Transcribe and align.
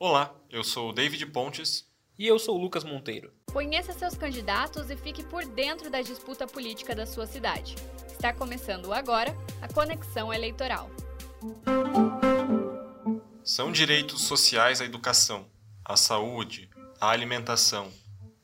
Olá, 0.00 0.32
eu 0.48 0.62
sou 0.62 0.90
o 0.90 0.92
David 0.92 1.26
Pontes. 1.26 1.84
E 2.16 2.24
eu 2.24 2.38
sou 2.38 2.56
o 2.56 2.62
Lucas 2.62 2.84
Monteiro. 2.84 3.32
Conheça 3.52 3.92
seus 3.92 4.16
candidatos 4.16 4.90
e 4.90 4.96
fique 4.96 5.24
por 5.24 5.44
dentro 5.44 5.90
da 5.90 6.00
disputa 6.00 6.46
política 6.46 6.94
da 6.94 7.04
sua 7.04 7.26
cidade. 7.26 7.74
Está 8.06 8.32
começando 8.32 8.92
agora 8.92 9.36
a 9.60 9.66
Conexão 9.66 10.32
Eleitoral. 10.32 10.88
São 13.42 13.72
direitos 13.72 14.22
sociais 14.22 14.80
a 14.80 14.84
educação, 14.84 15.46
a 15.84 15.96
saúde, 15.96 16.70
a 17.00 17.10
alimentação, 17.10 17.90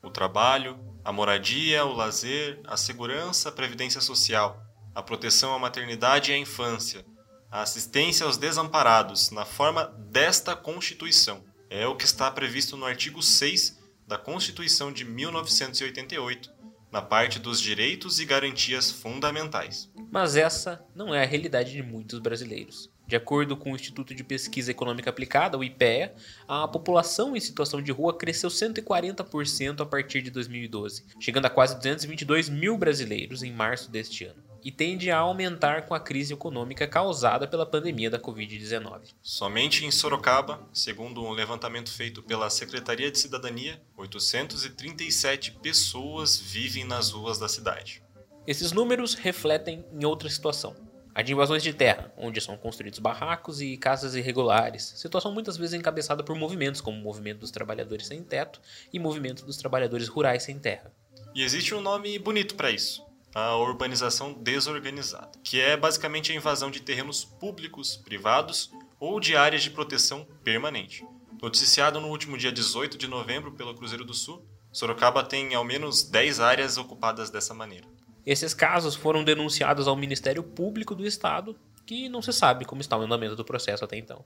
o 0.02 0.10
trabalho, 0.10 0.76
a 1.04 1.12
moradia, 1.12 1.84
o 1.84 1.92
lazer, 1.92 2.60
a 2.66 2.76
segurança, 2.76 3.48
a 3.48 3.52
previdência 3.52 4.00
social, 4.00 4.60
a 4.92 5.00
proteção 5.00 5.54
à 5.54 5.58
maternidade 5.60 6.32
e 6.32 6.34
à 6.34 6.36
infância, 6.36 7.06
a 7.54 7.62
assistência 7.62 8.26
aos 8.26 8.36
desamparados 8.36 9.30
na 9.30 9.44
forma 9.44 9.84
desta 10.10 10.56
Constituição. 10.56 11.44
É 11.70 11.86
o 11.86 11.94
que 11.94 12.04
está 12.04 12.28
previsto 12.28 12.76
no 12.76 12.84
artigo 12.84 13.22
6 13.22 13.78
da 14.08 14.18
Constituição 14.18 14.92
de 14.92 15.04
1988, 15.04 16.50
na 16.90 17.00
parte 17.00 17.38
dos 17.38 17.60
direitos 17.60 18.18
e 18.18 18.24
garantias 18.24 18.90
fundamentais. 18.90 19.88
Mas 20.10 20.34
essa 20.34 20.84
não 20.96 21.14
é 21.14 21.22
a 21.22 21.26
realidade 21.26 21.70
de 21.70 21.80
muitos 21.80 22.18
brasileiros. 22.18 22.90
De 23.06 23.14
acordo 23.14 23.56
com 23.56 23.70
o 23.70 23.76
Instituto 23.76 24.16
de 24.16 24.24
Pesquisa 24.24 24.72
Econômica 24.72 25.10
Aplicada, 25.10 25.56
o 25.56 25.62
IPEA, 25.62 26.12
a 26.48 26.66
população 26.66 27.36
em 27.36 27.40
situação 27.40 27.80
de 27.80 27.92
rua 27.92 28.18
cresceu 28.18 28.50
140% 28.50 29.80
a 29.80 29.86
partir 29.86 30.22
de 30.22 30.30
2012, 30.32 31.04
chegando 31.20 31.46
a 31.46 31.50
quase 31.50 31.76
222 31.76 32.48
mil 32.48 32.76
brasileiros 32.76 33.44
em 33.44 33.52
março 33.52 33.92
deste 33.92 34.24
ano 34.24 34.43
e 34.64 34.72
tende 34.72 35.10
a 35.10 35.18
aumentar 35.18 35.82
com 35.82 35.94
a 35.94 36.00
crise 36.00 36.32
econômica 36.32 36.86
causada 36.86 37.46
pela 37.46 37.66
pandemia 37.66 38.08
da 38.08 38.18
Covid-19. 38.18 39.14
Somente 39.20 39.84
em 39.84 39.90
Sorocaba, 39.90 40.66
segundo 40.72 41.22
um 41.22 41.32
levantamento 41.32 41.92
feito 41.92 42.22
pela 42.22 42.48
Secretaria 42.48 43.10
de 43.10 43.18
Cidadania, 43.18 43.78
837 43.96 45.52
pessoas 45.62 46.38
vivem 46.38 46.84
nas 46.84 47.10
ruas 47.10 47.38
da 47.38 47.46
cidade. 47.46 48.02
Esses 48.46 48.72
números 48.72 49.14
refletem 49.14 49.84
em 49.92 50.04
outra 50.04 50.30
situação. 50.30 50.74
A 51.14 51.22
de 51.22 51.32
invasões 51.32 51.62
de 51.62 51.72
terra, 51.72 52.12
onde 52.16 52.40
são 52.40 52.56
construídos 52.56 52.98
barracos 52.98 53.60
e 53.60 53.76
casas 53.76 54.16
irregulares, 54.16 54.94
situação 54.96 55.32
muitas 55.32 55.56
vezes 55.56 55.74
encabeçada 55.74 56.24
por 56.24 56.34
movimentos 56.36 56.80
como 56.80 56.98
o 56.98 57.00
Movimento 57.00 57.38
dos 57.38 57.52
Trabalhadores 57.52 58.08
Sem 58.08 58.22
Teto 58.24 58.60
e 58.92 58.98
Movimento 58.98 59.44
dos 59.44 59.56
Trabalhadores 59.56 60.08
Rurais 60.08 60.42
Sem 60.42 60.58
Terra. 60.58 60.92
E 61.32 61.42
existe 61.42 61.72
um 61.72 61.80
nome 61.80 62.18
bonito 62.18 62.56
para 62.56 62.72
isso: 62.72 63.04
a 63.34 63.56
urbanização 63.56 64.32
desorganizada, 64.32 65.32
que 65.42 65.60
é 65.60 65.76
basicamente 65.76 66.30
a 66.30 66.34
invasão 66.34 66.70
de 66.70 66.80
terrenos 66.80 67.24
públicos, 67.24 67.96
privados 67.96 68.70
ou 69.00 69.18
de 69.18 69.36
áreas 69.36 69.62
de 69.62 69.70
proteção 69.70 70.26
permanente. 70.44 71.04
Noticiado 71.42 72.00
no 72.00 72.08
último 72.08 72.38
dia 72.38 72.52
18 72.52 72.96
de 72.96 73.08
novembro 73.08 73.52
pelo 73.52 73.74
Cruzeiro 73.74 74.04
do 74.04 74.14
Sul, 74.14 74.46
Sorocaba 74.72 75.22
tem 75.22 75.54
ao 75.54 75.64
menos 75.64 76.04
10 76.04 76.40
áreas 76.40 76.78
ocupadas 76.78 77.28
dessa 77.28 77.52
maneira. 77.52 77.86
Esses 78.24 78.54
casos 78.54 78.94
foram 78.94 79.22
denunciados 79.22 79.86
ao 79.86 79.96
Ministério 79.96 80.42
Público 80.42 80.94
do 80.94 81.04
Estado, 81.04 81.56
que 81.84 82.08
não 82.08 82.22
se 82.22 82.32
sabe 82.32 82.64
como 82.64 82.80
está 82.80 82.96
o 82.96 83.02
andamento 83.02 83.36
do 83.36 83.44
processo 83.44 83.84
até 83.84 83.98
então. 83.98 84.24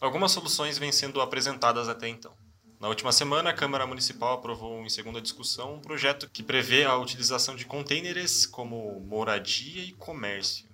Algumas 0.00 0.32
soluções 0.32 0.78
vêm 0.78 0.92
sendo 0.92 1.20
apresentadas 1.20 1.88
até 1.88 2.08
então. 2.08 2.32
Na 2.80 2.88
última 2.88 3.12
semana, 3.12 3.50
a 3.50 3.54
Câmara 3.54 3.86
Municipal 3.86 4.34
aprovou 4.34 4.82
em 4.82 4.88
segunda 4.88 5.20
discussão 5.20 5.74
um 5.74 5.80
projeto 5.80 6.28
que 6.28 6.42
prevê 6.42 6.84
a 6.84 6.96
utilização 6.96 7.56
de 7.56 7.64
contêineres 7.64 8.44
como 8.46 9.00
moradia 9.00 9.82
e 9.82 9.92
comércio. 9.92 10.66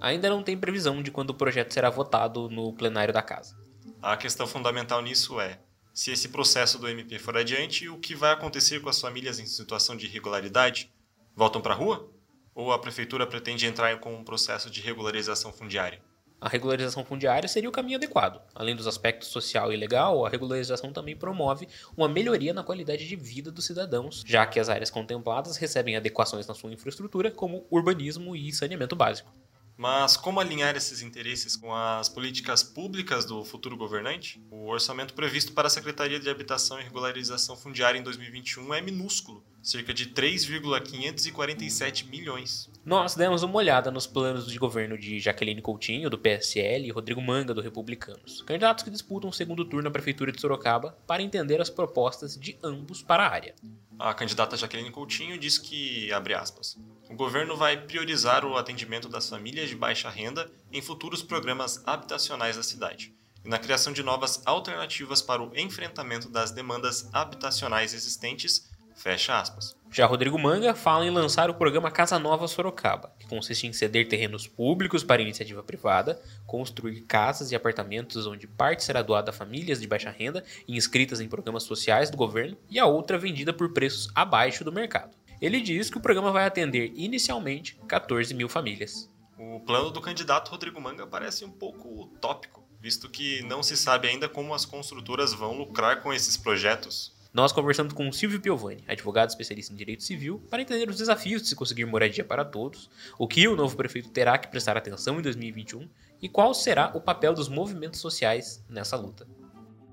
Ainda 0.00 0.28
não 0.28 0.42
tem 0.42 0.56
previsão 0.56 1.02
de 1.02 1.10
quando 1.10 1.30
o 1.30 1.34
projeto 1.34 1.72
será 1.72 1.88
votado 1.88 2.48
no 2.48 2.72
plenário 2.72 3.14
da 3.14 3.22
Casa. 3.22 3.56
A 4.00 4.16
questão 4.16 4.46
fundamental 4.46 5.00
nisso 5.00 5.40
é: 5.40 5.60
se 5.94 6.10
esse 6.10 6.28
processo 6.28 6.78
do 6.78 6.88
MP 6.88 7.18
for 7.18 7.36
adiante, 7.36 7.88
o 7.88 7.98
que 7.98 8.14
vai 8.14 8.32
acontecer 8.32 8.80
com 8.80 8.88
as 8.88 9.00
famílias 9.00 9.38
em 9.38 9.46
situação 9.46 9.96
de 9.96 10.06
irregularidade? 10.06 10.92
Voltam 11.34 11.60
para 11.62 11.74
a 11.74 11.76
rua? 11.76 12.10
Ou 12.54 12.72
a 12.72 12.78
prefeitura 12.78 13.26
pretende 13.26 13.66
entrar 13.66 13.98
com 14.00 14.14
um 14.14 14.24
processo 14.24 14.70
de 14.70 14.80
regularização 14.80 15.52
fundiária? 15.52 16.02
A 16.42 16.48
regularização 16.48 17.04
fundiária 17.04 17.48
seria 17.48 17.68
o 17.68 17.72
caminho 17.72 17.98
adequado. 17.98 18.42
Além 18.52 18.74
dos 18.74 18.88
aspectos 18.88 19.28
social 19.28 19.72
e 19.72 19.76
legal, 19.76 20.26
a 20.26 20.28
regularização 20.28 20.92
também 20.92 21.14
promove 21.14 21.68
uma 21.96 22.08
melhoria 22.08 22.52
na 22.52 22.64
qualidade 22.64 23.06
de 23.06 23.14
vida 23.14 23.52
dos 23.52 23.64
cidadãos, 23.64 24.24
já 24.26 24.44
que 24.44 24.58
as 24.58 24.68
áreas 24.68 24.90
contempladas 24.90 25.56
recebem 25.56 25.94
adequações 25.94 26.48
na 26.48 26.52
sua 26.52 26.72
infraestrutura, 26.72 27.30
como 27.30 27.64
urbanismo 27.70 28.34
e 28.34 28.52
saneamento 28.52 28.96
básico. 28.96 29.32
Mas 29.76 30.16
como 30.16 30.40
alinhar 30.40 30.76
esses 30.76 31.00
interesses 31.00 31.56
com 31.56 31.72
as 31.72 32.08
políticas 32.08 32.64
públicas 32.64 33.24
do 33.24 33.44
futuro 33.44 33.76
governante? 33.76 34.44
O 34.50 34.66
orçamento 34.66 35.14
previsto 35.14 35.52
para 35.52 35.68
a 35.68 35.70
Secretaria 35.70 36.18
de 36.18 36.28
Habitação 36.28 36.80
e 36.80 36.82
Regularização 36.82 37.56
Fundiária 37.56 38.00
em 38.00 38.02
2021 38.02 38.74
é 38.74 38.80
minúsculo, 38.80 39.44
cerca 39.62 39.94
de 39.94 40.06
3,547 40.06 42.08
milhões. 42.08 42.68
Nós 42.84 43.14
demos 43.14 43.44
uma 43.44 43.54
olhada 43.54 43.92
nos 43.92 44.08
planos 44.08 44.50
de 44.50 44.58
governo 44.58 44.98
de 44.98 45.20
Jaqueline 45.20 45.62
Coutinho, 45.62 46.10
do 46.10 46.18
PSL, 46.18 46.88
e 46.88 46.90
Rodrigo 46.90 47.22
Manga, 47.22 47.54
do 47.54 47.60
Republicanos, 47.60 48.42
candidatos 48.42 48.82
que 48.82 48.90
disputam 48.90 49.30
o 49.30 49.32
segundo 49.32 49.64
turno 49.64 49.84
na 49.84 49.90
Prefeitura 49.90 50.32
de 50.32 50.40
Sorocaba, 50.40 50.98
para 51.06 51.22
entender 51.22 51.60
as 51.60 51.70
propostas 51.70 52.36
de 52.36 52.58
ambos 52.60 53.00
para 53.00 53.24
a 53.24 53.30
área. 53.30 53.54
A 53.96 54.12
candidata 54.12 54.56
Jaqueline 54.56 54.90
Coutinho 54.90 55.38
diz 55.38 55.58
que, 55.58 56.12
abre 56.12 56.34
aspas, 56.34 56.76
o 57.08 57.14
governo 57.14 57.56
vai 57.56 57.76
priorizar 57.76 58.44
o 58.44 58.56
atendimento 58.56 59.08
das 59.08 59.28
famílias 59.28 59.68
de 59.68 59.76
baixa 59.76 60.10
renda 60.10 60.50
em 60.72 60.82
futuros 60.82 61.22
programas 61.22 61.80
habitacionais 61.86 62.56
da 62.56 62.64
cidade 62.64 63.14
e 63.44 63.48
na 63.48 63.58
criação 63.58 63.92
de 63.92 64.02
novas 64.02 64.42
alternativas 64.44 65.22
para 65.22 65.42
o 65.42 65.56
enfrentamento 65.56 66.28
das 66.28 66.50
demandas 66.50 67.08
habitacionais 67.12 67.94
existentes 67.94 68.71
Fecha 69.02 69.36
aspas. 69.40 69.76
Já 69.90 70.06
Rodrigo 70.06 70.38
Manga 70.38 70.76
fala 70.76 71.04
em 71.04 71.10
lançar 71.10 71.50
o 71.50 71.54
programa 71.54 71.90
Casa 71.90 72.20
Nova 72.20 72.46
Sorocaba, 72.46 73.12
que 73.18 73.26
consiste 73.26 73.66
em 73.66 73.72
ceder 73.72 74.06
terrenos 74.06 74.46
públicos 74.46 75.02
para 75.02 75.20
iniciativa 75.20 75.60
privada, 75.60 76.22
construir 76.46 77.00
casas 77.00 77.50
e 77.50 77.56
apartamentos 77.56 78.28
onde 78.28 78.46
parte 78.46 78.84
será 78.84 79.02
doada 79.02 79.30
a 79.30 79.34
famílias 79.34 79.80
de 79.80 79.88
baixa 79.88 80.08
renda 80.08 80.44
e 80.68 80.76
inscritas 80.76 81.20
em 81.20 81.26
programas 81.28 81.64
sociais 81.64 82.10
do 82.10 82.16
governo 82.16 82.56
e 82.70 82.78
a 82.78 82.86
outra 82.86 83.18
vendida 83.18 83.52
por 83.52 83.72
preços 83.72 84.08
abaixo 84.14 84.62
do 84.62 84.70
mercado. 84.70 85.16
Ele 85.40 85.60
diz 85.60 85.90
que 85.90 85.98
o 85.98 86.00
programa 86.00 86.30
vai 86.30 86.46
atender 86.46 86.92
inicialmente 86.94 87.80
14 87.88 88.32
mil 88.34 88.48
famílias. 88.48 89.10
O 89.36 89.58
plano 89.58 89.90
do 89.90 90.00
candidato 90.00 90.52
Rodrigo 90.52 90.80
Manga 90.80 91.08
parece 91.08 91.44
um 91.44 91.50
pouco 91.50 92.02
utópico, 92.02 92.64
visto 92.80 93.10
que 93.10 93.42
não 93.42 93.64
se 93.64 93.76
sabe 93.76 94.06
ainda 94.06 94.28
como 94.28 94.54
as 94.54 94.64
construtoras 94.64 95.34
vão 95.34 95.58
lucrar 95.58 96.02
com 96.02 96.12
esses 96.12 96.36
projetos. 96.36 97.20
Nós 97.34 97.50
conversamos 97.50 97.94
com 97.94 98.12
Silvio 98.12 98.38
Piovani, 98.38 98.84
advogado 98.86 99.30
especialista 99.30 99.72
em 99.72 99.76
direito 99.76 100.02
civil, 100.02 100.42
para 100.50 100.60
entender 100.60 100.86
os 100.90 100.98
desafios 100.98 101.40
de 101.40 101.48
se 101.48 101.56
conseguir 101.56 101.86
moradia 101.86 102.22
para 102.22 102.44
todos, 102.44 102.90
o 103.18 103.26
que 103.26 103.48
o 103.48 103.56
novo 103.56 103.74
prefeito 103.74 104.10
terá 104.10 104.36
que 104.36 104.48
prestar 104.48 104.76
atenção 104.76 105.18
em 105.18 105.22
2021 105.22 105.88
e 106.20 106.28
qual 106.28 106.52
será 106.52 106.92
o 106.94 107.00
papel 107.00 107.32
dos 107.32 107.48
movimentos 107.48 108.00
sociais 108.00 108.62
nessa 108.68 108.98
luta. 108.98 109.26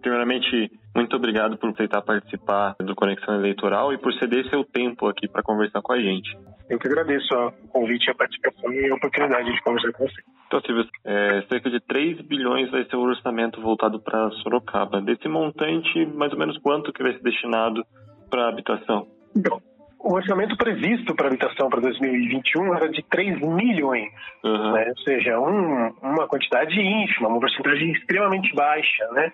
Primeiramente, 0.02 0.70
muito 0.94 1.16
obrigado 1.16 1.58
por 1.58 1.70
aceitar 1.70 2.02
participar 2.02 2.76
do 2.80 2.94
Conexão 2.94 3.36
Eleitoral 3.36 3.94
e 3.94 3.98
por 3.98 4.14
ceder 4.16 4.50
seu 4.50 4.66
tempo 4.66 5.08
aqui 5.08 5.28
para 5.28 5.42
conversar 5.42 5.82
com 5.82 5.94
a 5.94 6.00
gente. 6.00 6.38
Eu 6.70 6.78
que 6.78 6.88
agradeço 6.88 7.34
o 7.34 7.68
convite, 7.70 8.12
a 8.12 8.16
participação 8.16 8.72
e 8.72 8.92
a 8.92 8.96
oportunidade 8.96 9.52
de 9.52 9.62
conversar 9.62 9.92
com 9.94 10.06
você. 10.06 10.22
Então, 10.48 10.62
Silvio, 10.62 10.86
é, 11.04 11.44
cerca 11.50 11.70
de 11.70 11.80
3 11.80 12.22
bilhões 12.22 12.70
vai 12.70 12.86
ser 12.86 12.96
o 12.96 13.02
orçamento 13.02 13.62
voltado 13.62 14.00
para 14.00 14.30
Sorocaba. 14.44 15.02
Desse 15.02 15.28
montante, 15.28 16.06
mais 16.06 16.32
ou 16.32 16.40
menos 16.40 16.58
quanto 16.60 16.94
que 16.94 17.02
vai 17.02 17.14
ser 17.14 17.24
destinado 17.24 17.84
para 18.30 18.50
habitação? 18.50 19.08
Então, 19.36 19.62
o 20.00 20.14
orçamento 20.14 20.56
previsto 20.56 21.14
para 21.14 21.28
habitação 21.28 21.70
para 21.70 21.82
2021 21.82 22.74
era 22.76 22.90
de 22.90 23.04
3 23.04 23.42
milhões, 23.42 24.12
uhum. 24.44 24.72
né? 24.74 24.86
ou 24.90 24.98
seja, 25.04 25.40
um, 25.40 25.90
uma 26.02 26.28
quantidade 26.28 26.80
ínfima, 26.80 27.28
uma 27.28 27.40
porcentagem 27.40 27.92
extremamente 27.92 28.54
baixa, 28.56 29.08
né? 29.12 29.34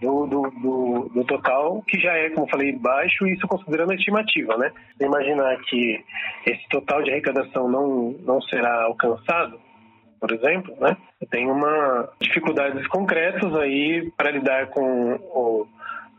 Do, 0.00 0.26
do, 0.26 0.42
do, 0.50 1.10
do, 1.14 1.24
total, 1.24 1.82
que 1.82 1.98
já 1.98 2.12
é, 2.12 2.30
como 2.30 2.48
falei, 2.48 2.72
baixo, 2.72 3.26
isso 3.26 3.46
considerando 3.46 3.92
a 3.92 3.94
estimativa, 3.94 4.56
né? 4.56 4.72
Imaginar 5.00 5.56
que 5.62 6.04
esse 6.46 6.68
total 6.68 7.02
de 7.02 7.10
arrecadação 7.10 7.68
não, 7.68 8.14
não 8.20 8.40
será 8.42 8.84
alcançado, 8.84 9.58
por 10.20 10.32
exemplo, 10.32 10.74
né? 10.80 10.96
Tem 11.30 11.50
uma 11.50 12.08
dificuldades 12.20 12.86
concretas 12.88 13.54
aí 13.56 14.10
para 14.16 14.30
lidar 14.30 14.68
com 14.68 15.14
o, 15.14 15.66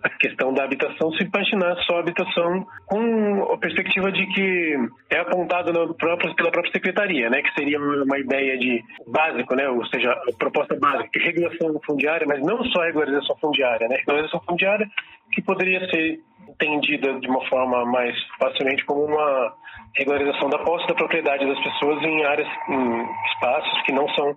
a 0.04 0.10
questão 0.10 0.54
da 0.54 0.64
habitação 0.64 1.12
se 1.14 1.24
imaginar 1.24 1.76
só 1.84 1.98
a 1.98 2.00
habitação 2.00 2.66
com 2.86 3.52
a 3.52 3.58
perspectiva 3.58 4.12
de 4.12 4.26
que 4.28 4.76
é 5.10 5.20
apontado 5.20 5.72
próprio, 5.96 6.36
pela 6.36 6.52
própria 6.52 6.72
secretaria, 6.72 7.30
né, 7.30 7.42
que 7.42 7.54
seria 7.54 7.80
uma 7.80 8.20
ideia 8.20 8.58
de 8.58 8.84
básico, 9.08 9.56
né, 9.56 9.68
ou 9.70 9.86
seja, 9.88 10.16
proposta 10.38 10.76
básica, 10.80 11.10
de 11.20 11.26
regulação 11.26 11.80
fundiária, 11.86 12.28
mas 12.28 12.42
não 12.42 12.64
só 12.66 12.82
regularização 12.84 13.36
fundiária, 13.38 13.88
né, 13.88 13.98
regulação 13.98 14.40
fundiária 14.42 14.88
que 15.32 15.42
poderia 15.42 15.80
ser 15.90 16.20
entendida 16.48 17.20
de 17.20 17.28
uma 17.28 17.46
forma 17.48 17.86
mais 17.86 18.16
facilmente 18.40 18.86
como 18.86 19.06
uma 19.06 19.54
regularização 19.96 20.50
da 20.50 20.60
posse 20.60 20.88
da 20.88 20.94
propriedade 20.94 21.46
das 21.46 21.60
pessoas 21.64 22.02
em 22.04 22.24
áreas, 22.24 22.48
em 22.70 23.06
espaços 23.34 23.82
que 23.84 23.92
não 23.92 24.08
são, 24.10 24.36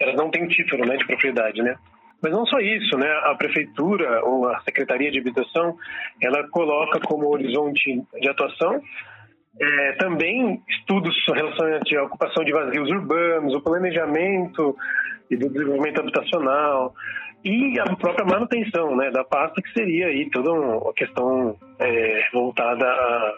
elas 0.00 0.16
não 0.16 0.30
têm 0.30 0.48
título, 0.48 0.86
né, 0.86 0.96
de 0.96 1.06
propriedade, 1.06 1.62
né. 1.62 1.76
Mas 2.24 2.32
não 2.32 2.46
só 2.46 2.58
isso, 2.58 2.96
né? 2.96 3.06
A 3.24 3.34
prefeitura 3.34 4.24
ou 4.24 4.48
a 4.48 4.58
secretaria 4.60 5.10
de 5.10 5.18
habitação, 5.18 5.76
ela 6.22 6.48
coloca 6.48 6.98
como 7.00 7.28
horizonte 7.28 8.02
de 8.18 8.28
atuação 8.28 8.80
é, 9.60 9.92
também 9.98 10.62
estudos 10.68 11.14
relacionados 11.28 11.92
à 11.92 12.02
ocupação 12.02 12.42
de 12.44 12.52
vazios 12.52 12.88
urbanos, 12.90 13.54
o 13.54 13.60
planejamento 13.60 14.74
e 15.30 15.36
do 15.36 15.48
desenvolvimento 15.50 16.00
habitacional 16.00 16.94
e 17.44 17.78
a 17.78 17.94
própria 17.96 18.24
manutenção 18.24 18.96
né, 18.96 19.10
da 19.10 19.22
pasta, 19.22 19.60
que 19.60 19.72
seria 19.72 20.06
aí 20.06 20.28
toda 20.30 20.50
uma 20.50 20.92
questão 20.94 21.56
é, 21.78 22.24
voltada 22.32 22.86
a 22.86 23.34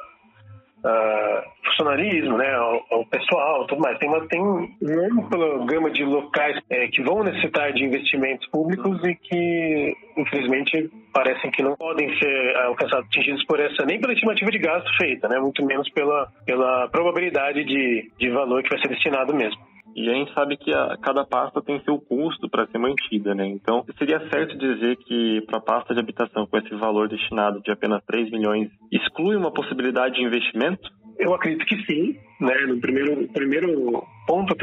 uh, 0.87 1.43
funcionalismo, 1.65 2.39
né, 2.39 2.55
ao, 2.55 2.87
ao, 2.91 3.07
pessoal, 3.07 3.67
tudo 3.67 3.81
mais. 3.81 3.99
Tem 3.99 4.09
uma 4.09 4.27
tem 4.29 4.41
uma 4.41 4.69
ampla 5.07 5.67
gama 5.67 5.91
de 5.91 6.05
locais 6.05 6.59
é, 6.71 6.87
que 6.89 7.03
vão 7.03 7.25
necessitar 7.25 7.73
de 7.73 7.85
investimentos 7.85 8.49
públicos 8.49 9.03
e 9.05 9.15
que, 9.15 9.97
infelizmente, 10.17 10.91
parecem 11.13 11.51
que 11.51 11.63
não 11.63 11.77
podem 11.77 12.17
ser 12.19 12.57
alcançados, 12.57 13.07
atingidos 13.07 13.45
por 13.45 13.59
essa 13.59 13.85
nem 13.85 14.01
pela 14.01 14.13
estimativa 14.13 14.51
de 14.51 14.59
gasto 14.59 14.97
feita, 14.97 15.29
né, 15.29 15.39
muito 15.39 15.65
menos 15.65 15.89
pela 15.91 16.29
pela 16.47 16.89
probabilidade 16.89 17.65
de, 17.65 18.11
de 18.19 18.31
valor 18.31 18.63
que 18.63 18.71
vai 18.71 18.81
ser 18.81 18.89
destinado 18.89 19.35
mesmo. 19.35 19.66
E 19.97 20.11
a 20.11 20.13
gente 20.13 20.35
sabe 20.35 20.59
que 20.59 20.71
a, 20.75 20.99
cada 21.03 21.25
pasta 21.25 21.63
tem 21.63 21.81
seu 21.81 21.99
custo 21.99 22.51
para 22.51 22.67
ser 22.67 22.77
mantida, 22.77 23.35
né? 23.35 23.47
Então, 23.47 23.83
seria 23.97 24.21
certo 24.29 24.57
dizer 24.59 24.95
que 24.99 25.41
para 25.47 25.57
a 25.57 25.63
pasta 25.63 25.95
de 25.95 26.01
habitação 26.01 26.47
com 26.47 26.59
esse 26.59 26.75
valor 26.75 27.09
destinado 27.09 27.63
de 27.63 27.71
apenas 27.71 28.05
3 28.05 28.31
milhões, 28.31 28.69
exclui 28.93 29.37
uma 29.37 29.51
possibilidade 29.51 30.17
de 30.17 30.23
investimento? 30.23 30.87
Eu 31.19 31.33
acredito 31.33 31.65
que 31.65 31.83
sim, 31.87 32.15
né? 32.39 32.55
No 32.69 32.79
primeiro, 32.79 33.27
primeiro 33.29 34.05
ponto, 34.27 34.55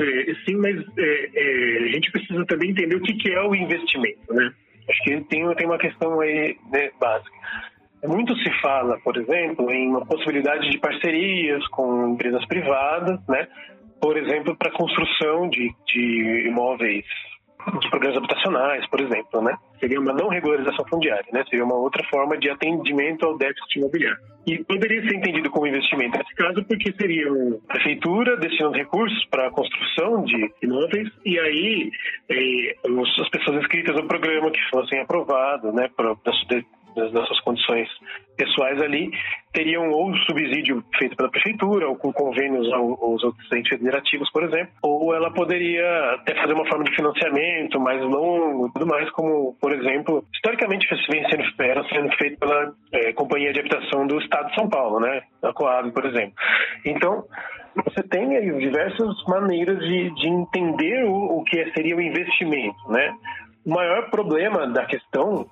sim, 0.46 0.56
mas 0.58 0.80
é, 1.00 1.30
é, 1.34 1.78
a 1.80 1.92
gente 1.94 2.12
precisa 2.12 2.46
também 2.46 2.70
entender 2.70 2.96
o 2.96 3.02
que, 3.02 3.16
que 3.16 3.32
é 3.32 3.42
o 3.42 3.56
investimento, 3.56 4.32
né? 4.32 4.54
Acho 4.88 5.04
que 5.04 5.22
tem, 5.22 5.56
tem 5.56 5.66
uma 5.66 5.80
questão 5.80 6.20
aí 6.20 6.56
né, 6.72 6.92
básica. 7.00 7.32
Muito 8.06 8.38
se 8.38 8.52
fala, 8.62 9.00
por 9.00 9.16
exemplo, 9.18 9.72
em 9.72 9.88
uma 9.88 10.06
possibilidade 10.06 10.70
de 10.70 10.78
parcerias 10.78 11.66
com 11.70 12.10
empresas 12.10 12.46
privadas, 12.48 13.18
né? 13.28 13.48
Por 14.04 14.18
exemplo, 14.18 14.54
para 14.58 14.70
construção 14.70 15.48
de, 15.48 15.74
de 15.88 16.48
imóveis 16.50 17.06
de 17.80 17.90
programas 17.90 18.18
habitacionais, 18.18 18.86
por 18.90 19.00
exemplo, 19.00 19.42
né? 19.42 19.56
Seria 19.80 19.98
uma 19.98 20.12
não 20.12 20.28
regularização 20.28 20.86
fundiária, 20.90 21.26
né? 21.32 21.46
Seria 21.50 21.64
uma 21.64 21.76
outra 21.76 22.04
forma 22.10 22.38
de 22.38 22.50
atendimento 22.50 23.26
ao 23.26 23.38
déficit 23.38 23.80
imobiliário. 23.80 24.20
E 24.46 24.62
poderia 24.66 25.02
ser 25.04 25.16
entendido 25.16 25.50
como 25.50 25.68
investimento 25.68 26.18
nesse 26.18 26.36
caso, 26.36 26.66
porque 26.66 26.92
seria 27.00 27.30
a 27.70 27.74
prefeitura 27.76 28.36
destinando 28.36 28.76
recursos 28.76 29.26
para 29.28 29.48
a 29.48 29.52
construção 29.52 30.26
de 30.26 30.52
imóveis 30.62 31.10
e 31.24 31.40
aí 31.40 31.90
eh, 32.30 32.76
as 33.22 33.30
pessoas 33.30 33.62
inscritas 33.62 33.96
no 33.96 34.06
programa 34.06 34.52
que 34.52 34.60
fossem 34.70 35.00
aprovadas, 35.00 35.74
né, 35.74 35.90
para 35.96 36.14
das 36.94 37.40
condições 37.42 37.88
pessoais 38.38 38.82
ali, 38.82 39.12
teriam 39.54 39.90
ou 39.90 40.16
subsídio 40.18 40.84
feito 40.98 41.16
pela 41.16 41.30
prefeitura, 41.30 41.88
ou 41.88 41.96
com 41.96 42.12
convênios 42.12 42.72
aos 42.74 43.24
outros 43.24 43.52
entes 43.52 43.70
federativos, 43.70 44.30
por 44.32 44.44
exemplo, 44.44 44.74
ou 44.82 45.14
ela 45.14 45.32
poderia 45.32 45.86
até 46.16 46.36
fazer 46.36 46.54
uma 46.54 46.68
forma 46.68 46.84
de 46.84 46.96
financiamento 46.96 47.80
mais 47.80 48.02
longo, 48.02 48.72
tudo 48.74 48.88
mais, 48.88 49.10
como, 49.12 49.56
por 49.62 49.72
exemplo, 49.72 50.24
historicamente 50.34 50.88
vem 51.10 51.24
sendo, 51.30 51.44
era 51.60 51.84
sendo 51.90 52.12
feito 52.18 52.40
pela 52.40 52.74
é, 52.92 53.14
Companhia 53.14 53.54
de 53.54 53.60
Habitação 53.60 54.08
do 54.08 54.20
Estado 54.20 54.50
de 54.50 54.56
São 54.56 54.70
Paulo, 54.70 55.00
né? 55.00 55.22
A 55.42 55.54
Coab, 55.54 55.92
por 55.92 56.06
exemplo. 56.06 56.34
Então, 56.86 57.24
você 57.76 58.04
tem 58.04 58.36
aí 58.36 58.52
diversas 58.58 59.24
maneiras 59.28 59.80
de, 59.80 60.14
de 60.16 60.28
entender 60.28 61.06
o, 61.06 61.40
o 61.40 61.44
que 61.44 61.72
seria 61.74 61.96
o 61.96 62.02
investimento, 62.02 62.78
né? 62.90 63.14
O 63.66 63.70
maior 63.70 64.10
problema 64.10 64.68
da 64.68 64.86
questão 64.86 65.46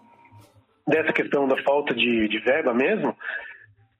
dessa 0.92 1.14
questão 1.14 1.48
da 1.48 1.58
falta 1.64 1.94
de, 1.94 2.28
de 2.28 2.40
verba 2.40 2.74
mesmo, 2.74 3.16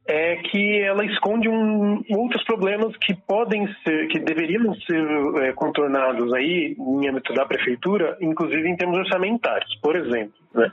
é 0.08 0.36
que 0.38 0.82
ela 0.82 1.06
esconde 1.06 1.48
um, 1.48 2.04
outros 2.10 2.44
problemas 2.44 2.96
que 2.98 3.14
podem 3.16 3.68
ser, 3.84 4.08
que 4.08 4.20
deveriam 4.20 4.74
ser 4.82 5.04
é, 5.44 5.54
contornados 5.54 6.34
aí 6.34 6.76
em 6.78 7.08
âmbito 7.08 7.34
da 7.34 7.46
prefeitura, 7.46 8.18
inclusive 8.20 8.68
em 8.68 8.76
termos 8.76 8.98
orçamentários. 8.98 9.74
Por 9.82 9.96
exemplo, 9.96 10.34
né? 10.54 10.72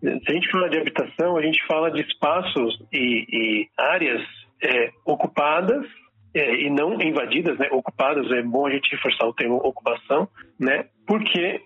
se 0.00 0.30
a 0.30 0.32
gente 0.32 0.50
fala 0.50 0.68
de 0.68 0.78
habitação, 0.78 1.36
a 1.36 1.42
gente 1.42 1.64
fala 1.66 1.90
de 1.90 2.02
espaços 2.02 2.78
e, 2.92 3.26
e 3.30 3.68
áreas 3.78 4.22
é, 4.62 4.90
ocupadas 5.04 5.86
é, 6.34 6.54
e 6.62 6.70
não 6.70 7.00
invadidas, 7.00 7.58
né? 7.58 7.68
Ocupadas 7.70 8.30
é 8.32 8.42
bom 8.42 8.66
a 8.66 8.70
gente 8.70 8.90
reforçar 8.90 9.26
o 9.26 9.32
termo 9.32 9.56
ocupação, 9.56 10.28
né? 10.58 10.84
Porque 11.06 11.60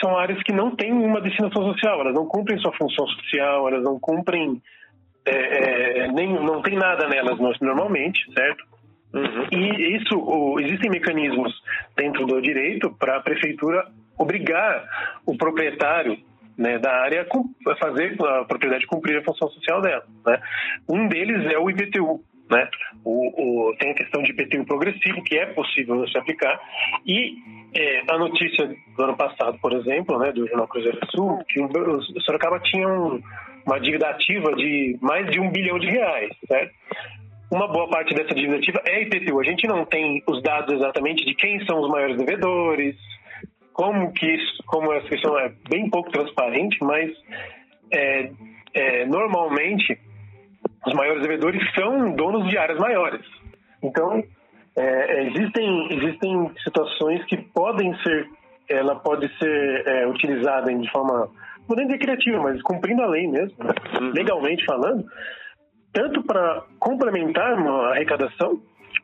são 0.00 0.16
áreas 0.16 0.42
que 0.42 0.52
não 0.52 0.74
têm 0.74 0.92
uma 0.92 1.20
destinação 1.20 1.62
social, 1.72 2.00
elas 2.00 2.14
não 2.14 2.26
cumprem 2.26 2.58
sua 2.58 2.72
função 2.72 3.06
social, 3.06 3.68
elas 3.68 3.82
não 3.82 3.98
cumprem 3.98 4.60
é, 5.26 6.04
é, 6.04 6.12
nem 6.12 6.32
não 6.32 6.60
tem 6.60 6.76
nada 6.76 7.08
nelas 7.08 7.38
normalmente, 7.60 8.30
certo? 8.32 8.64
Uhum. 9.14 9.46
E 9.52 9.96
isso, 9.96 10.18
o, 10.18 10.60
existem 10.60 10.90
mecanismos 10.90 11.52
dentro 11.96 12.26
do 12.26 12.42
direito 12.42 12.90
para 12.98 13.16
a 13.16 13.20
prefeitura 13.20 13.86
obrigar 14.18 14.84
o 15.24 15.36
proprietário 15.36 16.18
né, 16.58 16.78
da 16.78 16.92
área 17.02 17.26
a 17.66 17.76
fazer 17.76 18.16
a 18.20 18.44
propriedade 18.44 18.86
cumprir 18.86 19.18
a 19.18 19.24
função 19.24 19.48
social 19.48 19.80
dela. 19.80 20.04
Né? 20.26 20.40
Um 20.88 21.08
deles 21.08 21.50
é 21.50 21.58
o 21.58 21.70
IPTU, 21.70 22.22
né? 22.50 22.68
O, 23.04 23.70
o, 23.70 23.76
tem 23.76 23.90
a 23.90 23.94
questão 23.94 24.22
de 24.22 24.32
IPTU 24.32 24.64
progressivo, 24.64 25.22
que 25.24 25.38
é 25.38 25.46
possível 25.46 26.06
se 26.08 26.18
aplicar, 26.18 26.60
e 27.06 27.36
é, 27.74 28.02
a 28.08 28.18
notícia 28.18 28.74
do 28.96 29.02
ano 29.02 29.16
passado, 29.16 29.58
por 29.60 29.72
exemplo, 29.72 30.18
né, 30.18 30.32
do 30.32 30.46
Jornal 30.46 30.68
Cruzeiro 30.68 30.98
do 31.00 31.10
Sul, 31.10 31.44
que 31.48 31.60
o, 31.60 31.66
o 31.66 32.20
Sorocaba 32.22 32.60
tinha 32.60 32.88
um, 32.88 33.20
uma 33.66 33.80
dívida 33.80 34.08
ativa 34.08 34.54
de 34.54 34.96
mais 35.00 35.30
de 35.30 35.40
um 35.40 35.50
bilhão 35.50 35.78
de 35.78 35.88
reais, 35.88 36.30
certo? 36.46 36.72
Uma 37.50 37.68
boa 37.68 37.88
parte 37.88 38.14
dessa 38.14 38.34
dívida 38.34 38.56
ativa 38.56 38.82
é 38.86 39.02
IPTU. 39.02 39.40
A 39.40 39.44
gente 39.44 39.66
não 39.66 39.84
tem 39.84 40.22
os 40.26 40.42
dados 40.42 40.74
exatamente 40.74 41.24
de 41.24 41.34
quem 41.34 41.64
são 41.66 41.80
os 41.80 41.90
maiores 41.90 42.16
devedores, 42.16 42.96
como 43.72 44.12
que 44.12 44.26
isso, 44.26 44.62
como 44.66 44.92
essa 44.92 45.08
questão 45.08 45.38
é 45.38 45.52
bem 45.68 45.90
pouco 45.90 46.10
transparente, 46.10 46.78
mas 46.82 47.10
é, 47.92 48.30
é, 48.72 49.06
normalmente 49.06 49.98
os 50.94 50.96
maiores 50.96 51.22
devedores 51.22 51.60
são 51.74 52.12
donos 52.12 52.48
de 52.48 52.56
áreas 52.56 52.78
maiores. 52.78 53.26
Então, 53.82 54.22
é, 54.76 55.24
existem, 55.24 55.88
existem 55.92 56.50
situações 56.62 57.24
que 57.26 57.36
podem 57.36 57.94
ser, 58.02 58.28
ela 58.68 58.94
pode 58.96 59.28
ser 59.38 59.86
é, 59.86 60.06
utilizada 60.06 60.72
de 60.72 60.90
forma, 60.90 61.28
não 61.68 61.76
dizer 61.76 61.98
criativa, 61.98 62.40
mas 62.40 62.62
cumprindo 62.62 63.02
a 63.02 63.06
lei 63.06 63.26
mesmo, 63.26 63.56
né? 63.62 63.74
uhum. 64.00 64.12
legalmente 64.12 64.64
falando, 64.64 65.04
tanto 65.92 66.22
para 66.22 66.62
complementar 66.78 67.54
uma 67.54 67.90
arrecadação, 67.90 68.60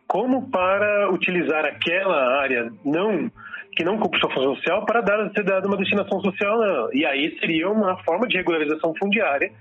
como 0.06 0.49
para 0.50 1.11
utilizar 1.12 1.64
aquela 1.64 2.40
área 2.40 2.70
não 2.85 3.30
que 3.76 3.85
não 3.85 3.99
cumpre 3.99 4.18
sua 4.18 4.30
função 4.30 4.56
social 4.56 4.85
para 4.85 5.00
dar, 5.00 5.30
ser 5.30 5.44
dada 5.44 5.68
uma 5.68 5.76
destinação 5.76 6.20
social. 6.20 6.59
Não. 6.59 6.92
E 6.92 7.06
aí 7.06 7.38
seria 7.38 7.70
uma 7.70 7.97
forma 8.02 8.26
de 8.26 8.37
regularização 8.37 8.92
fundiária 8.99 9.52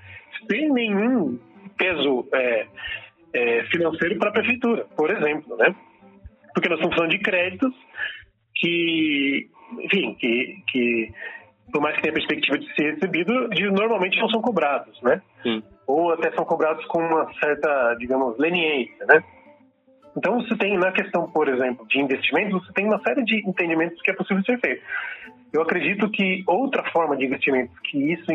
sem 0.50 0.72
nenhum 0.72 1.38
peso 1.80 2.28
é, 2.34 2.68
é, 3.34 3.64
financeiro 3.72 4.20
para 4.20 4.30
a 4.30 4.34
prefeitura, 4.34 4.86
por 4.96 5.10
exemplo, 5.10 5.56
né? 5.58 5.74
Porque 6.54 6.70
nós 6.70 6.78
estamos 6.78 6.96
falando 6.96 7.12
de 7.12 7.20
créditos 7.20 7.74
que, 8.56 9.50
enfim, 9.82 10.14
que, 10.16 10.64
que 10.68 11.14
por 11.72 11.82
mais 11.82 11.96
que 11.96 12.02
tenha 12.02 12.14
perspectiva 12.14 12.58
de 12.58 12.76
ser 12.76 12.94
recebido, 12.96 13.50
de, 13.50 13.72
normalmente 13.72 14.20
não 14.20 14.30
são 14.30 14.42
cobrados, 14.42 15.02
né? 15.02 15.22
Sim. 15.42 15.64
Ou 15.88 16.12
até 16.12 16.32
são 16.32 16.44
cobrados 16.46 16.86
com 16.86 17.00
uma 17.00 17.32
certa, 17.40 17.96
digamos, 17.96 18.38
leniência, 18.38 19.06
né? 19.06 19.24
Então, 20.18 20.42
você 20.42 20.56
tem, 20.58 20.78
na 20.78 20.92
questão, 20.92 21.30
por 21.30 21.48
exemplo, 21.48 21.88
de 21.88 22.00
investimentos, 22.00 22.66
você 22.66 22.74
tem 22.74 22.86
uma 22.86 23.00
série 23.02 23.24
de 23.24 23.48
entendimentos 23.48 24.02
que 24.02 24.12
é 24.12 24.14
possível 24.14 24.44
ser 24.44 24.60
feito. 24.60 24.84
Eu 25.54 25.62
acredito 25.62 26.10
que 26.10 26.44
outra 26.46 26.84
forma 26.92 27.16
de 27.16 27.26
investimento 27.26 27.72
que 27.84 28.14
isso 28.14 28.32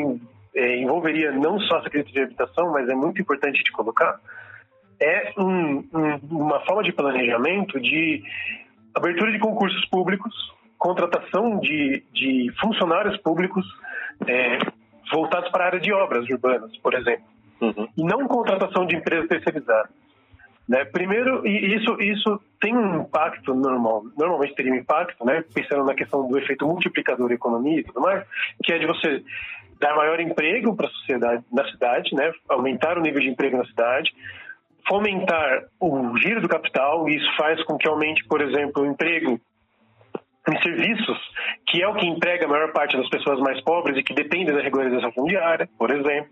é, 0.55 0.77
envolveria 0.79 1.33
não 1.33 1.59
só 1.61 1.79
essa 1.79 1.91
crise 1.91 2.13
de 2.13 2.21
habitação, 2.21 2.73
mas 2.73 2.89
é 2.89 2.95
muito 2.95 3.21
importante 3.21 3.63
de 3.63 3.73
colocar, 3.73 4.21
é 5.01 5.33
um, 5.37 5.79
um, 5.93 6.21
uma 6.31 6.61
forma 6.65 6.83
de 6.83 6.93
planejamento 6.93 7.81
de 7.81 8.23
abertura 8.95 9.33
de 9.33 9.39
concursos 9.39 9.85
públicos, 9.87 10.33
contratação 10.79 11.59
de, 11.59 12.05
de 12.13 12.53
funcionários 12.61 13.17
públicos 13.19 13.67
é, 14.27 14.59
voltados 15.13 15.51
para 15.51 15.65
a 15.65 15.67
área 15.67 15.81
de 15.81 15.93
obras 15.93 16.29
urbanas, 16.29 16.77
por 16.79 16.95
exemplo, 16.95 17.25
uhum. 17.61 17.89
e 17.97 18.05
não 18.05 18.29
contratação 18.29 18.87
de 18.87 18.97
empresas 18.97 19.29
terceirizadas. 19.29 19.91
Né? 20.69 20.85
Primeiro, 20.87 21.47
e 21.47 21.75
isso, 21.75 22.01
isso 22.01 22.41
tem 22.61 22.75
um 22.75 23.03
impacto 23.03 23.55
normal, 23.55 24.05
normalmente 24.17 24.55
teria 24.55 24.73
um 24.73 24.77
impacto, 24.77 25.25
né? 25.25 25.45
pensando 25.53 25.85
na 25.85 25.95
questão 25.95 26.27
do 26.27 26.39
efeito 26.39 26.67
multiplicador 26.67 27.29
da 27.29 27.35
economia 27.35 27.81
e 27.81 27.85
tudo 27.85 28.01
mais, 28.01 28.25
que 28.63 28.73
é 28.73 28.79
de 28.79 28.87
você 28.87 29.23
dar 29.81 29.95
maior 29.97 30.21
emprego 30.21 30.75
para 30.75 30.87
a 30.87 30.91
sociedade 30.91 31.45
na 31.53 31.65
cidade, 31.71 32.15
né? 32.15 32.33
aumentar 32.49 32.99
o 32.99 33.01
nível 33.01 33.21
de 33.21 33.29
emprego 33.29 33.57
na 33.57 33.65
cidade, 33.67 34.13
fomentar 34.89 35.65
o 35.81 36.17
giro 36.19 36.41
do 36.41 36.49
capital, 36.49 37.09
e 37.09 37.17
isso 37.17 37.37
faz 37.37 37.63
com 37.65 37.77
que 37.77 37.89
aumente, 37.89 38.25
por 38.25 38.41
exemplo, 38.41 38.83
o 38.83 38.87
emprego 38.87 39.41
em 40.47 40.63
serviços, 40.63 41.19
que 41.67 41.83
é 41.83 41.89
o 41.89 41.95
que 41.95 42.07
emprega 42.07 42.45
a 42.45 42.49
maior 42.49 42.71
parte 42.73 42.97
das 42.97 43.09
pessoas 43.09 43.41
mais 43.41 43.61
pobres 43.63 43.97
e 43.97 44.03
que 44.03 44.13
dependem 44.13 44.55
da 44.55 44.61
regularização 44.61 45.11
fundiária, 45.13 45.69
por 45.79 45.91
exemplo. 45.91 46.31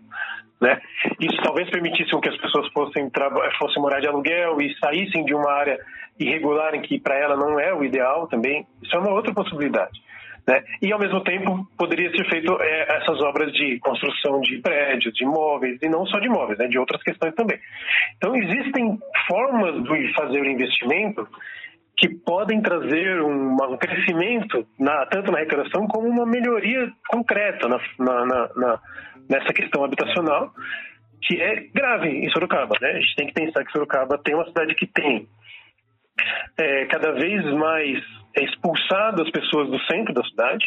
Né? 0.61 0.79
Isso 1.19 1.41
talvez 1.41 1.69
permitisse 1.69 2.09
que 2.21 2.29
as 2.29 2.37
pessoas 2.37 2.71
fossem, 2.71 3.11
fossem 3.57 3.81
morar 3.81 3.99
de 3.99 4.07
aluguel 4.07 4.61
e 4.61 4.73
saíssem 4.77 5.25
de 5.25 5.33
uma 5.33 5.51
área 5.51 5.79
irregular 6.19 6.75
em 6.75 6.81
que 6.81 6.99
para 6.99 7.17
ela 7.17 7.35
não 7.35 7.59
é 7.59 7.73
o 7.73 7.83
ideal 7.83 8.27
também. 8.27 8.67
Isso 8.81 8.95
é 8.95 8.99
uma 8.99 9.11
outra 9.11 9.33
possibilidade. 9.33 9.99
Né? 10.47 10.61
E, 10.81 10.91
ao 10.91 10.99
mesmo 10.99 11.21
tempo, 11.23 11.65
poderia 11.77 12.11
ser 12.11 12.29
feito 12.29 12.57
é, 12.61 12.97
essas 12.97 13.21
obras 13.21 13.51
de 13.53 13.79
construção 13.79 14.41
de 14.41 14.59
prédios, 14.59 15.13
de 15.13 15.23
imóveis, 15.23 15.79
e 15.81 15.89
não 15.89 16.05
só 16.05 16.19
de 16.19 16.27
imóveis, 16.27 16.59
né? 16.59 16.67
de 16.67 16.77
outras 16.77 17.01
questões 17.01 17.33
também. 17.33 17.57
Então, 18.17 18.35
existem 18.35 18.97
formas 19.27 19.83
de 19.83 20.13
fazer 20.13 20.41
o 20.41 20.45
investimento 20.45 21.27
que 21.95 22.09
podem 22.09 22.61
trazer 22.61 23.21
um, 23.21 23.53
um 23.53 23.77
crescimento, 23.77 24.67
na, 24.77 25.05
tanto 25.05 25.31
na 25.31 25.37
arrecadação 25.37 25.87
como 25.87 26.07
uma 26.07 26.25
melhoria 26.25 26.91
concreta 27.07 27.67
na, 27.69 27.79
na, 27.99 28.49
na, 28.55 28.79
nessa 29.29 29.53
questão 29.53 29.85
habitacional, 29.85 30.51
que 31.21 31.41
é 31.41 31.67
grave 31.73 32.09
em 32.09 32.29
Sorocaba. 32.31 32.75
Né? 32.81 32.89
A 32.89 32.99
gente 32.99 33.15
tem 33.15 33.27
que 33.27 33.33
pensar 33.33 33.63
que 33.63 33.71
Sorocaba 33.71 34.17
tem 34.17 34.35
uma 34.35 34.45
cidade 34.45 34.75
que 34.75 34.87
tem 34.87 35.27
é, 36.57 36.85
cada 36.85 37.13
vez 37.13 37.45
mais 37.53 38.03
expulsado 38.41 39.21
as 39.21 39.29
pessoas 39.29 39.69
do 39.69 39.79
centro 39.81 40.13
da 40.13 40.23
cidade, 40.23 40.65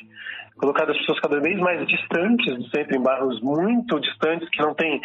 colocado 0.56 0.90
as 0.90 0.98
pessoas 0.98 1.20
cada 1.20 1.40
vez 1.40 1.58
mais 1.58 1.86
distantes 1.86 2.56
do 2.56 2.68
centro, 2.70 2.96
em 2.96 3.02
bairros 3.02 3.40
muito 3.42 4.00
distantes, 4.00 4.48
que 4.48 4.60
não 4.60 4.74
têm 4.74 5.00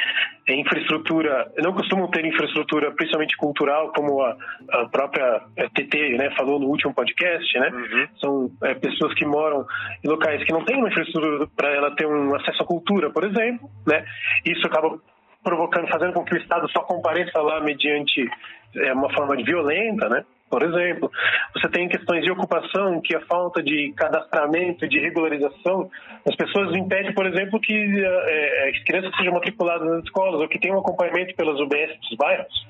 é, 0.47 0.55
infraestrutura, 0.55 1.51
não 1.57 1.73
costumam 1.73 2.09
ter 2.09 2.25
infraestrutura, 2.25 2.91
principalmente 2.91 3.35
cultural, 3.37 3.91
como 3.93 4.21
a, 4.21 4.37
a 4.71 4.85
própria 4.89 5.41
TT 5.73 5.97
é, 5.97 6.17
né, 6.17 6.31
falou 6.37 6.59
no 6.59 6.67
último 6.67 6.93
podcast, 6.93 7.59
né? 7.59 7.69
Uhum. 7.69 8.07
São 8.19 8.51
é, 8.63 8.73
pessoas 8.75 9.13
que 9.15 9.25
moram 9.25 9.65
em 10.03 10.07
locais 10.07 10.43
que 10.43 10.53
não 10.53 10.63
têm 10.63 10.77
uma 10.77 10.87
infraestrutura 10.87 11.47
para 11.55 11.69
ela 11.69 11.91
ter 11.95 12.05
um 12.05 12.33
acesso 12.35 12.63
à 12.63 12.65
cultura, 12.65 13.09
por 13.09 13.23
exemplo, 13.23 13.69
né? 13.85 14.05
Isso 14.45 14.65
acaba 14.67 14.97
provocando, 15.43 15.87
fazendo 15.87 16.13
com 16.13 16.23
que 16.23 16.35
o 16.35 16.37
Estado 16.37 16.69
só 16.71 16.81
compareça 16.81 17.41
lá 17.41 17.59
mediante 17.59 18.29
é, 18.75 18.93
uma 18.93 19.11
forma 19.13 19.35
de 19.35 19.43
violenta, 19.43 20.07
né? 20.07 20.23
Por 20.51 20.63
exemplo, 20.63 21.09
você 21.55 21.69
tem 21.69 21.87
questões 21.87 22.25
de 22.25 22.31
ocupação, 22.31 22.99
que 22.99 23.15
a 23.15 23.21
falta 23.21 23.63
de 23.63 23.93
cadastramento, 23.95 24.85
de 24.85 24.99
regularização, 24.99 25.89
as 26.27 26.35
pessoas 26.35 26.75
impedem, 26.75 27.13
por 27.13 27.25
exemplo, 27.25 27.57
que 27.61 27.73
é, 27.73 28.69
as 28.69 28.83
crianças 28.83 29.15
sejam 29.15 29.33
matriculadas 29.33 29.87
nas 29.87 30.03
escolas 30.03 30.41
ou 30.41 30.49
que 30.49 30.59
tenham 30.59 30.77
acompanhamento 30.77 31.33
pelas 31.35 31.57
UBS 31.57 31.97
dos 32.01 32.17
bairros, 32.17 32.67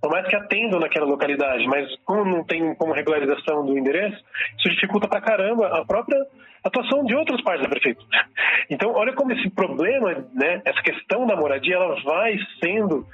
por 0.00 0.10
mais 0.10 0.26
que 0.26 0.34
atendam 0.34 0.80
naquela 0.80 1.06
localidade, 1.06 1.64
mas 1.68 1.88
como 2.04 2.24
não 2.24 2.44
tem 2.44 2.74
como 2.74 2.92
regularização 2.92 3.64
do 3.64 3.78
endereço, 3.78 4.18
isso 4.58 4.70
dificulta 4.70 5.06
pra 5.06 5.20
caramba 5.20 5.68
a 5.68 5.84
própria 5.84 6.18
atuação 6.64 7.04
de 7.04 7.14
outras 7.14 7.40
partes 7.42 7.62
da 7.62 7.68
prefeitura. 7.68 8.26
Então, 8.68 8.92
olha 8.92 9.12
como 9.12 9.32
esse 9.32 9.48
problema, 9.50 10.26
né, 10.34 10.62
essa 10.64 10.82
questão 10.82 11.26
da 11.26 11.36
moradia, 11.36 11.76
ela 11.76 11.94
vai 12.02 12.36
sendo 12.62 13.06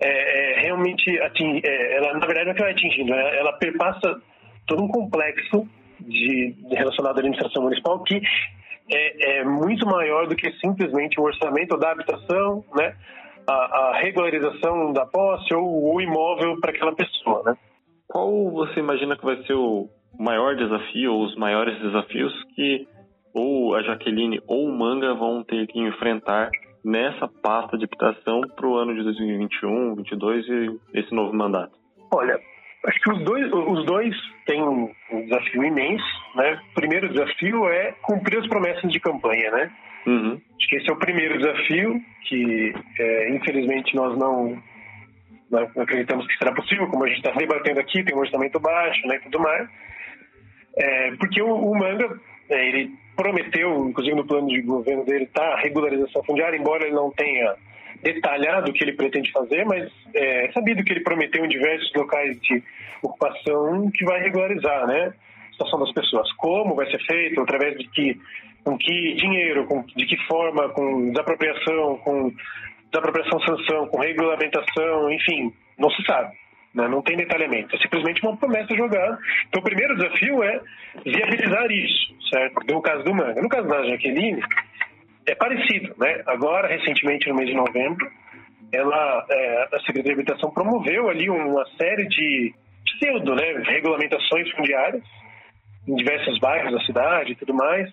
é, 0.00 0.58
é, 0.58 0.60
realmente 0.62 1.20
ating, 1.20 1.60
é, 1.64 1.96
ela 1.96 2.14
na 2.14 2.26
verdade 2.26 2.46
não 2.46 2.52
é 2.52 2.54
que 2.54 2.62
vai 2.62 2.72
atingindo, 2.72 3.12
ela, 3.12 3.28
ela 3.30 3.52
perpassa 3.54 4.20
todo 4.66 4.82
um 4.82 4.88
complexo 4.88 5.68
de, 6.00 6.52
de 6.68 6.74
relacionado 6.74 7.16
à 7.16 7.20
administração 7.20 7.62
municipal 7.62 8.02
que 8.02 8.20
é, 8.90 9.38
é, 9.38 9.44
muito 9.44 9.86
maior 9.86 10.26
do 10.26 10.36
que 10.36 10.50
simplesmente 10.58 11.18
o 11.18 11.24
orçamento 11.24 11.76
da 11.78 11.92
habitação, 11.92 12.64
né, 12.76 12.94
a, 13.46 13.52
a 13.52 13.98
regularização 13.98 14.92
da 14.92 15.06
posse 15.06 15.54
ou 15.54 15.94
o 15.94 16.00
imóvel 16.00 16.60
para 16.60 16.70
aquela 16.70 16.94
pessoa, 16.94 17.42
né? 17.44 17.56
Qual 18.06 18.50
você 18.50 18.80
imagina 18.80 19.16
que 19.16 19.24
vai 19.24 19.42
ser 19.44 19.54
o 19.54 19.88
maior 20.18 20.54
desafio 20.54 21.12
ou 21.12 21.24
os 21.24 21.36
maiores 21.36 21.78
desafios 21.80 22.32
que 22.54 22.86
ou 23.34 23.74
a 23.74 23.82
Jaqueline 23.82 24.40
ou 24.46 24.66
o 24.66 24.72
Manga 24.72 25.14
vão 25.14 25.42
ter 25.42 25.66
que 25.66 25.80
enfrentar 25.80 26.50
nessa 26.84 27.26
pasta 27.26 27.78
de 27.78 27.84
habitação 27.84 28.42
para 28.54 28.66
o 28.66 28.76
ano 28.76 28.94
de 28.94 29.02
2021, 29.02 29.94
2022 29.94 30.48
e 30.48 31.00
esse 31.00 31.14
novo 31.14 31.34
mandato? 31.34 31.72
Olha, 32.12 32.38
acho 32.86 33.00
que 33.00 33.10
os 33.10 33.24
dois, 33.24 33.50
os 33.52 33.86
dois 33.86 34.14
têm 34.46 34.62
um 34.62 34.92
desafio 35.24 35.64
imenso. 35.64 36.04
Né? 36.36 36.60
O 36.70 36.74
primeiro 36.74 37.08
desafio 37.08 37.66
é 37.68 37.92
cumprir 38.02 38.38
as 38.38 38.46
promessas 38.46 38.90
de 38.92 39.00
campanha. 39.00 39.50
Né? 39.50 39.72
Uhum. 40.06 40.40
Acho 40.56 40.68
que 40.68 40.76
esse 40.76 40.90
é 40.90 40.92
o 40.92 40.98
primeiro 40.98 41.38
desafio 41.38 42.00
que, 42.28 42.72
é, 42.98 43.34
infelizmente, 43.34 43.94
nós 43.96 44.16
não, 44.18 44.62
não, 45.50 45.82
acreditamos 45.82 46.26
que 46.26 46.36
será 46.36 46.52
possível, 46.52 46.86
como 46.88 47.04
a 47.04 47.08
gente 47.08 47.18
está 47.18 47.30
debatendo 47.32 47.80
aqui, 47.80 48.04
tem 48.04 48.14
um 48.14 48.20
orçamento 48.20 48.60
baixo 48.60 49.06
né, 49.06 49.16
e 49.16 49.20
tudo 49.20 49.40
mais. 49.40 49.68
É, 50.76 51.12
porque 51.16 51.40
o, 51.40 51.54
o 51.54 51.78
Manga, 51.78 52.20
é, 52.50 52.68
ele 52.68 52.92
prometeu, 53.16 53.88
inclusive 53.88 54.16
no 54.16 54.26
plano 54.26 54.48
de 54.48 54.60
governo 54.62 55.04
dele, 55.04 55.26
tá 55.26 55.44
a 55.54 55.60
regularização 55.60 56.22
fundiária, 56.24 56.56
embora 56.56 56.84
ele 56.84 56.94
não 56.94 57.10
tenha 57.10 57.54
detalhado 58.02 58.70
o 58.70 58.74
que 58.74 58.84
ele 58.84 58.92
pretende 58.92 59.32
fazer, 59.32 59.64
mas 59.64 59.90
é 60.14 60.50
sabido 60.52 60.84
que 60.84 60.92
ele 60.92 61.00
prometeu 61.00 61.44
em 61.44 61.48
diversos 61.48 61.90
locais 61.94 62.38
de 62.40 62.62
ocupação 63.02 63.90
que 63.90 64.04
vai 64.04 64.20
regularizar, 64.20 64.86
né? 64.86 65.12
A 65.48 65.52
situação 65.52 65.80
das 65.80 65.92
pessoas. 65.92 66.30
Como 66.32 66.74
vai 66.74 66.90
ser 66.90 67.00
feito, 67.06 67.40
através 67.40 67.78
de 67.78 67.88
que, 67.88 68.20
com 68.62 68.76
que 68.76 69.14
dinheiro, 69.14 69.66
com, 69.66 69.82
de 69.82 70.06
que 70.06 70.16
forma, 70.26 70.68
com 70.70 71.10
desapropriação, 71.10 71.96
com 71.98 72.32
desapropriação 72.90 73.40
sanção, 73.40 73.86
com 73.88 73.98
regulamentação, 73.98 75.12
enfim, 75.12 75.52
não 75.78 75.90
se 75.90 76.02
sabe. 76.04 76.36
Né? 76.74 76.88
Não 76.88 77.02
tem 77.02 77.16
detalhamento, 77.16 77.76
é 77.76 77.78
simplesmente 77.78 78.20
uma 78.22 78.36
promessa 78.36 78.74
jogada. 78.74 79.18
Então, 79.48 79.60
o 79.60 79.64
primeiro 79.64 79.96
desafio 79.96 80.42
é 80.42 80.60
viabilizar 81.04 81.70
isso, 81.70 82.14
certo? 82.30 82.66
No 82.68 82.82
caso 82.82 83.04
do 83.04 83.14
Manga. 83.14 83.40
No 83.40 83.48
caso 83.48 83.68
da 83.68 83.84
Jaqueline, 83.84 84.42
é 85.26 85.34
parecido, 85.34 85.94
né? 85.98 86.22
Agora, 86.26 86.68
recentemente, 86.68 87.28
no 87.28 87.36
mês 87.36 87.48
de 87.48 87.54
novembro, 87.54 88.10
ela, 88.72 89.26
é, 89.30 89.68
a 89.72 89.80
Secretaria 89.80 90.02
de 90.02 90.20
Habitação 90.20 90.50
promoveu 90.50 91.08
ali 91.08 91.30
uma 91.30 91.64
série 91.76 92.06
de 92.08 92.54
pseudo, 92.84 93.34
né, 93.34 93.62
regulamentações 93.66 94.50
fundiárias 94.52 95.02
em 95.86 95.94
diversos 95.94 96.38
bairros 96.38 96.72
da 96.72 96.80
cidade 96.84 97.32
e 97.32 97.36
tudo 97.36 97.54
mais. 97.54 97.90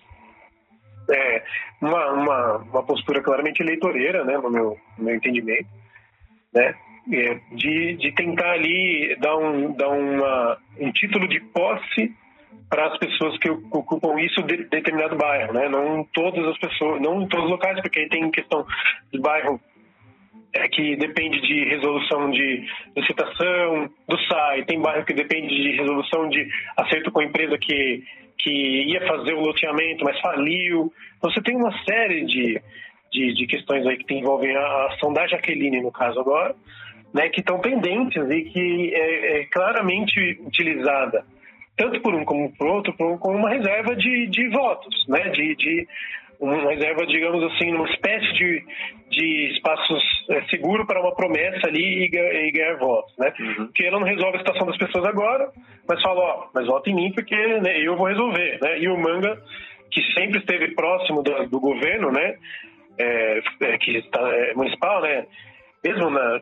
É, 1.10 1.42
uma, 1.80 2.12
uma, 2.12 2.56
uma 2.58 2.82
postura 2.84 3.22
claramente 3.22 3.60
eleitoreira, 3.60 4.24
né, 4.24 4.36
no 4.38 4.50
meu, 4.50 4.78
no 4.98 5.04
meu 5.04 5.14
entendimento, 5.14 5.68
né? 6.54 6.74
É, 7.10 7.40
de, 7.52 7.96
de 7.96 8.12
tentar 8.12 8.52
ali 8.52 9.16
dar, 9.20 9.36
um, 9.36 9.72
dar 9.72 9.88
uma, 9.88 10.58
um 10.78 10.92
título 10.92 11.26
de 11.26 11.40
posse 11.40 12.14
para 12.68 12.86
as 12.86 12.98
pessoas 12.98 13.36
que 13.38 13.50
ocupam 13.50 14.20
isso 14.20 14.42
de 14.42 14.64
determinado 14.64 15.16
bairro, 15.16 15.52
né? 15.52 15.68
Não 15.68 16.04
todas 16.12 16.46
as 16.46 16.58
pessoas, 16.58 17.00
não 17.00 17.22
em 17.22 17.28
todos 17.28 17.44
os 17.46 17.50
locais, 17.50 17.80
porque 17.82 18.00
aí 18.00 18.08
tem 18.08 18.30
questão 18.30 18.64
de 19.12 19.20
bairro 19.20 19.60
é, 20.54 20.68
que 20.68 20.96
depende 20.96 21.40
de 21.40 21.64
resolução 21.64 22.30
de 22.30 22.66
licitação 22.96 23.90
do 24.08 24.18
SAI, 24.26 24.64
tem 24.64 24.80
bairro 24.80 25.04
que 25.04 25.14
depende 25.14 25.48
de 25.48 25.76
resolução 25.76 26.28
de 26.28 26.48
acerto 26.76 27.10
com 27.10 27.20
a 27.20 27.24
empresa 27.24 27.58
que, 27.58 28.04
que 28.38 28.50
ia 28.50 29.06
fazer 29.06 29.34
o 29.34 29.40
loteamento, 29.40 30.04
mas 30.04 30.18
faliu. 30.20 30.92
Então, 31.18 31.30
você 31.30 31.42
tem 31.42 31.56
uma 31.56 31.72
série 31.84 32.24
de, 32.24 32.62
de, 33.12 33.34
de 33.34 33.46
questões 33.46 33.86
aí 33.86 33.98
que 33.98 34.14
envolvem 34.14 34.54
a 34.56 34.86
ação 34.86 35.12
da 35.12 35.26
Jaqueline, 35.26 35.82
no 35.82 35.92
caso 35.92 36.20
agora, 36.20 36.54
né, 37.12 37.28
que 37.28 37.40
estão 37.40 37.60
pendentes 37.60 38.22
e 38.30 38.42
que 38.44 38.94
é, 38.94 39.40
é, 39.40 39.44
claramente 39.46 40.40
utilizada 40.46 41.24
tanto 41.76 42.00
por 42.00 42.14
um 42.14 42.24
como 42.24 42.52
por 42.56 42.66
outro 42.66 42.92
como 42.94 43.36
uma 43.36 43.50
reserva 43.50 43.96
de, 43.96 44.26
de 44.26 44.48
votos, 44.48 45.06
né, 45.08 45.30
de, 45.30 45.56
de 45.56 45.88
uma 46.42 46.70
reserva, 46.70 47.06
digamos 47.06 47.42
assim, 47.52 47.72
uma 47.72 47.88
espécie 47.88 48.32
de, 48.32 48.64
de 49.10 49.52
espaços 49.54 50.02
é, 50.28 50.42
seguro 50.46 50.84
para 50.84 51.00
uma 51.00 51.14
promessa 51.14 51.68
ali 51.68 52.04
e, 52.04 52.16
e 52.16 52.50
ganhar 52.50 52.78
votos, 52.78 53.14
né? 53.16 53.32
Uhum. 53.38 53.66
Porque 53.66 53.84
ela 53.84 54.00
não 54.00 54.06
resolve 54.06 54.36
a 54.36 54.40
situação 54.40 54.66
das 54.66 54.76
pessoas 54.76 55.04
agora, 55.04 55.52
mas 55.88 56.02
fala, 56.02 56.20
ó, 56.20 56.48
mas 56.52 56.66
vota 56.66 56.90
em 56.90 56.94
mim 56.94 57.12
porque 57.12 57.36
né, 57.36 57.78
eu 57.80 57.96
vou 57.96 58.08
resolver, 58.08 58.58
né? 58.60 58.80
E 58.80 58.88
o 58.88 58.98
Manga, 58.98 59.40
que 59.90 60.02
sempre 60.14 60.40
esteve 60.40 60.74
próximo 60.74 61.22
do, 61.22 61.46
do 61.46 61.60
governo, 61.60 62.10
né? 62.10 62.36
É, 62.98 63.40
é, 63.60 63.78
que 63.78 63.98
está 63.98 64.20
é, 64.20 64.52
municipal, 64.54 65.00
né? 65.00 65.26
Mesmo 65.84 66.10
na, 66.10 66.40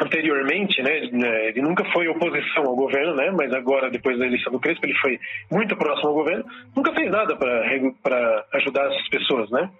anteriormente, 0.00 0.82
né, 0.82 1.08
né, 1.12 1.48
ele 1.48 1.60
nunca 1.60 1.84
foi 1.92 2.08
oposição 2.08 2.64
ao 2.64 2.74
governo, 2.74 3.14
né, 3.14 3.30
mas 3.30 3.52
agora, 3.52 3.90
depois 3.90 4.18
da 4.18 4.26
eleição 4.26 4.52
do 4.52 4.58
Crespo, 4.58 4.86
ele 4.86 4.94
foi 4.94 5.18
muito 5.50 5.76
próximo 5.76 6.08
ao 6.08 6.14
governo, 6.14 6.44
nunca 6.74 6.92
fez 6.92 7.10
nada 7.10 7.36
para 7.36 8.46
ajudar 8.54 8.86
essas 8.86 9.08
pessoas, 9.08 9.50
né? 9.50 9.70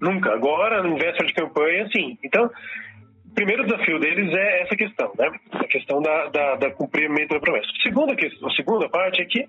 Nunca. 0.00 0.32
Agora, 0.32 0.82
no 0.82 0.96
véspera 0.96 1.26
de 1.26 1.34
campanha, 1.34 1.86
sim. 1.92 2.18
Então, 2.24 2.46
o 2.46 3.34
primeiro 3.34 3.64
desafio 3.64 3.98
deles 3.98 4.32
é 4.32 4.62
essa 4.62 4.74
questão, 4.74 5.12
né? 5.18 5.30
A 5.52 5.64
questão 5.64 6.00
da, 6.00 6.26
da, 6.28 6.54
da 6.56 6.70
cumprimento 6.70 7.34
da 7.34 7.40
promessa. 7.40 7.68
Segunda, 7.82 8.16
questão, 8.16 8.48
a 8.48 8.52
segunda 8.52 8.88
parte 8.88 9.20
é 9.20 9.24
que, 9.26 9.46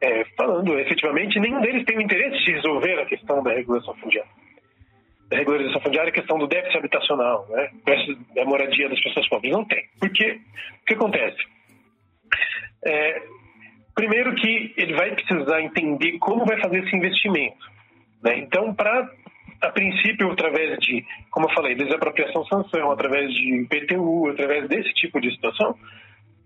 é, 0.00 0.24
falando 0.36 0.78
efetivamente, 0.78 1.40
nenhum 1.40 1.60
deles 1.60 1.84
tem 1.84 1.98
o 1.98 2.02
interesse 2.02 2.44
de 2.44 2.52
resolver 2.52 3.00
a 3.00 3.06
questão 3.06 3.42
da 3.42 3.52
regulação 3.52 3.94
fundiária 3.96 4.30
regularização 5.32 5.80
fundiária, 5.80 6.10
a 6.10 6.14
questão 6.14 6.38
do 6.38 6.46
déficit 6.46 6.78
habitacional, 6.78 7.46
né? 7.50 7.70
da 8.34 8.44
moradia 8.44 8.88
das 8.88 9.00
pessoas 9.00 9.28
pobres. 9.28 9.52
Não 9.52 9.64
tem. 9.64 9.84
Porque 9.98 10.40
o 10.82 10.86
que 10.86 10.94
acontece? 10.94 11.38
É, 12.84 13.22
Primeiro 13.96 14.34
que 14.34 14.74
ele 14.76 14.92
vai 14.92 15.10
precisar 15.14 15.62
entender 15.62 16.18
como 16.18 16.44
vai 16.44 16.60
fazer 16.60 16.84
esse 16.84 16.94
investimento. 16.94 17.56
Né? 18.22 18.40
Então, 18.40 18.74
para 18.74 19.10
a 19.62 19.70
princípio, 19.70 20.30
através 20.30 20.78
de, 20.80 21.02
como 21.30 21.48
eu 21.48 21.54
falei, 21.54 21.74
desapropriação 21.74 22.44
sanção, 22.44 22.90
através 22.90 23.32
de 23.32 23.66
PTU, 23.70 24.28
através 24.28 24.68
desse 24.68 24.92
tipo 24.92 25.18
de 25.18 25.30
situação, 25.30 25.74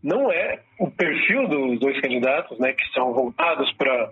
não 0.01 0.31
é 0.31 0.61
o 0.79 0.89
perfil 0.89 1.49
dos 1.49 1.81
dois 1.81 2.01
candidatos, 2.01 2.57
né, 2.61 2.73
que 2.73 2.87
são 2.93 3.13
voltados 3.13 3.71
para 3.73 4.11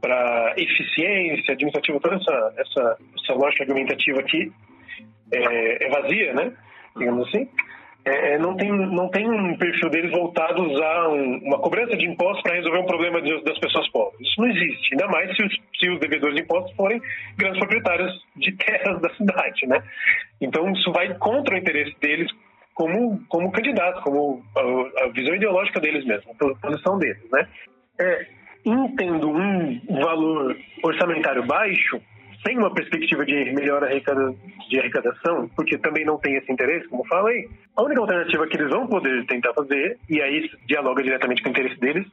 para 0.00 0.54
eficiência 0.56 1.54
administrativa, 1.54 2.00
toda 2.00 2.16
essa, 2.16 2.54
essa, 2.58 2.98
essa 3.22 3.34
lógica 3.34 3.64
argumentativa 3.64 4.20
aqui 4.20 4.52
é, 5.32 5.86
é 5.86 5.88
vazia, 5.88 6.32
né, 6.34 6.52
digamos 6.96 7.28
assim. 7.28 7.48
É, 8.06 8.34
é, 8.34 8.38
não, 8.38 8.56
tem, 8.56 8.70
não 8.70 9.08
tem 9.08 9.28
um 9.28 9.58
perfil 9.58 9.90
deles 9.90 10.12
voltados 10.12 10.80
a 10.80 11.08
um, 11.08 11.38
uma 11.38 11.58
cobrança 11.58 11.96
de 11.96 12.06
impostos 12.06 12.40
para 12.40 12.54
resolver 12.54 12.78
um 12.78 12.86
problema 12.86 13.20
de, 13.20 13.42
das 13.42 13.58
pessoas 13.58 13.88
pobres. 13.88 14.20
Isso 14.20 14.40
não 14.40 14.48
existe, 14.48 14.92
ainda 14.92 15.08
mais 15.08 15.36
se 15.36 15.42
os, 15.42 15.52
se 15.76 15.90
os 15.90 15.98
devedores 15.98 16.36
de 16.36 16.42
impostos 16.42 16.72
forem 16.76 17.02
grandes 17.36 17.58
proprietários 17.58 18.12
de 18.36 18.52
terras 18.52 19.02
da 19.02 19.12
cidade, 19.14 19.66
né? 19.66 19.82
Então 20.40 20.70
isso 20.70 20.92
vai 20.92 21.12
contra 21.14 21.56
o 21.56 21.58
interesse 21.58 21.96
deles 22.00 22.30
como, 22.76 23.20
como 23.28 23.50
candidato, 23.50 24.00
como 24.02 24.40
a, 24.54 25.04
a 25.04 25.08
visão 25.08 25.34
ideológica 25.34 25.80
deles 25.80 26.04
mesmo, 26.04 26.30
a 26.30 26.54
posição 26.60 26.98
deles, 27.00 27.28
né? 27.32 27.48
É, 27.98 28.26
entendo 28.70 29.28
um 29.28 29.80
valor 29.88 30.56
orçamentário 30.82 31.46
baixo, 31.46 32.00
sem 32.46 32.58
uma 32.58 32.72
perspectiva 32.72 33.24
de 33.24 33.32
melhora 33.52 33.88
de 34.68 34.78
arrecadação, 34.78 35.48
porque 35.56 35.78
também 35.78 36.04
não 36.04 36.18
tem 36.18 36.36
esse 36.36 36.50
interesse, 36.52 36.86
como 36.88 37.06
falei, 37.06 37.48
a 37.76 37.82
única 37.82 38.00
alternativa 38.00 38.46
que 38.46 38.56
eles 38.56 38.70
vão 38.70 38.86
poder 38.86 39.26
tentar 39.26 39.52
fazer, 39.52 39.98
e 40.08 40.20
aí 40.22 40.48
dialoga 40.66 41.02
diretamente 41.02 41.42
com 41.42 41.48
o 41.48 41.52
interesse 41.52 41.78
deles, 41.80 42.06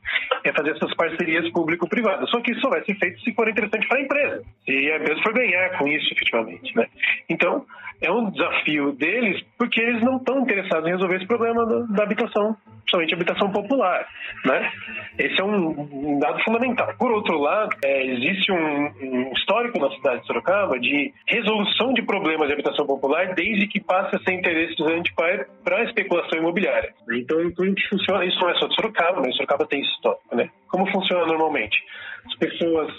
é 0.44 0.52
fazer 0.52 0.72
essas 0.72 0.94
parcerias 0.96 1.50
público-privadas. 1.52 2.30
Só 2.30 2.42
que 2.42 2.52
isso 2.52 2.62
só 2.62 2.70
vai 2.70 2.84
ser 2.84 2.96
feito 2.96 3.20
se 3.22 3.34
for 3.34 3.48
interessante 3.48 3.88
para 3.88 3.98
a 3.98 4.02
empresa, 4.02 4.44
se 4.66 4.92
a 4.92 4.98
empresa 4.98 5.22
for 5.22 5.34
ganhar 5.34 5.78
com 5.78 5.88
isso 5.88 6.14
efetivamente. 6.14 6.76
Né? 6.76 6.88
Então, 7.30 7.66
é 8.02 8.12
um 8.12 8.30
desafio 8.30 8.92
deles, 8.94 9.42
porque 9.58 9.82
eles 9.82 10.02
não 10.02 10.18
estão 10.18 10.42
interessados 10.42 10.88
em 10.88 10.92
resolver 10.92 11.16
esse 11.18 11.28
problema 11.28 11.66
da, 11.66 11.80
da 11.80 12.04
habitação, 12.04 12.56
principalmente 12.82 13.14
habitação 13.14 13.52
popular. 13.52 14.08
Né? 14.46 14.72
Esse 15.18 15.40
é 15.40 15.44
um, 15.44 15.70
um 15.92 16.20
dado 16.20 16.44
fundamental. 16.44 16.94
Por 16.98 17.12
outro 17.12 17.38
lado, 17.38 17.76
é, 17.84 18.06
existe 18.06 18.52
um, 18.52 18.92
um 19.02 19.32
histórico 19.34 19.80
na 19.80 19.90
cidade 19.92 20.22
de 20.22 20.28
Sorocaba 20.28 20.80
de 20.80 21.14
resolução 21.28 21.94
de 21.94 22.02
problemas 22.02 22.48
de 22.48 22.54
habitação 22.54 22.86
popular 22.86 23.34
desde 23.36 23.68
que 23.68 23.80
passa 23.80 24.18
a 24.18 24.20
ser 24.20 24.34
interessante 24.34 25.14
para 25.16 25.78
a 25.78 25.84
especulação 25.84 26.40
imobiliária. 26.40 26.94
Então, 27.12 27.38
como 27.56 27.74
que 27.74 27.88
funciona? 27.90 28.26
Isso 28.26 28.40
não 28.40 28.50
é 28.50 28.56
só 28.56 28.68
de 28.68 28.76
Sorocaba, 28.76 29.22
mas 29.22 29.36
Sorocaba 29.36 29.66
tem 29.66 29.82
histórico. 29.82 30.36
Né? 30.36 30.50
Como 30.68 30.90
funciona 30.92 31.26
normalmente? 31.26 31.78
As 32.26 32.36
pessoas 32.36 32.92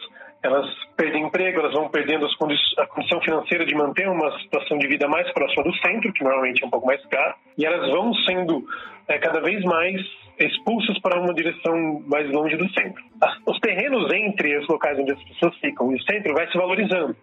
elas 0.46 0.66
perdem 0.96 1.24
emprego, 1.24 1.60
elas 1.60 1.72
vão 1.72 1.88
perdendo 1.88 2.26
a 2.26 2.86
condição 2.86 3.20
financeira 3.20 3.64
de 3.64 3.74
manter 3.74 4.08
uma 4.08 4.38
situação 4.40 4.78
de 4.78 4.86
vida 4.86 5.08
mais 5.08 5.30
próxima 5.32 5.64
do 5.64 5.74
centro, 5.76 6.12
que 6.12 6.22
normalmente 6.22 6.62
é 6.62 6.66
um 6.66 6.70
pouco 6.70 6.86
mais 6.86 7.04
caro, 7.06 7.34
e 7.56 7.64
elas 7.64 7.90
vão 7.90 8.12
sendo 8.26 8.64
é, 9.08 9.18
cada 9.18 9.40
vez 9.40 9.62
mais 9.64 10.00
expulsas 10.38 10.98
para 11.00 11.20
uma 11.20 11.32
direção 11.32 12.02
mais 12.06 12.30
longe 12.30 12.56
do 12.56 12.68
centro. 12.72 13.02
Os 13.46 13.58
terrenos 13.60 14.12
entre 14.12 14.58
os 14.58 14.68
locais 14.68 14.98
onde 14.98 15.12
as 15.12 15.22
pessoas 15.24 15.56
ficam 15.58 15.92
e 15.92 15.96
o 15.96 16.02
centro 16.02 16.34
vai 16.34 16.50
se 16.50 16.58
valorizando. 16.58 17.16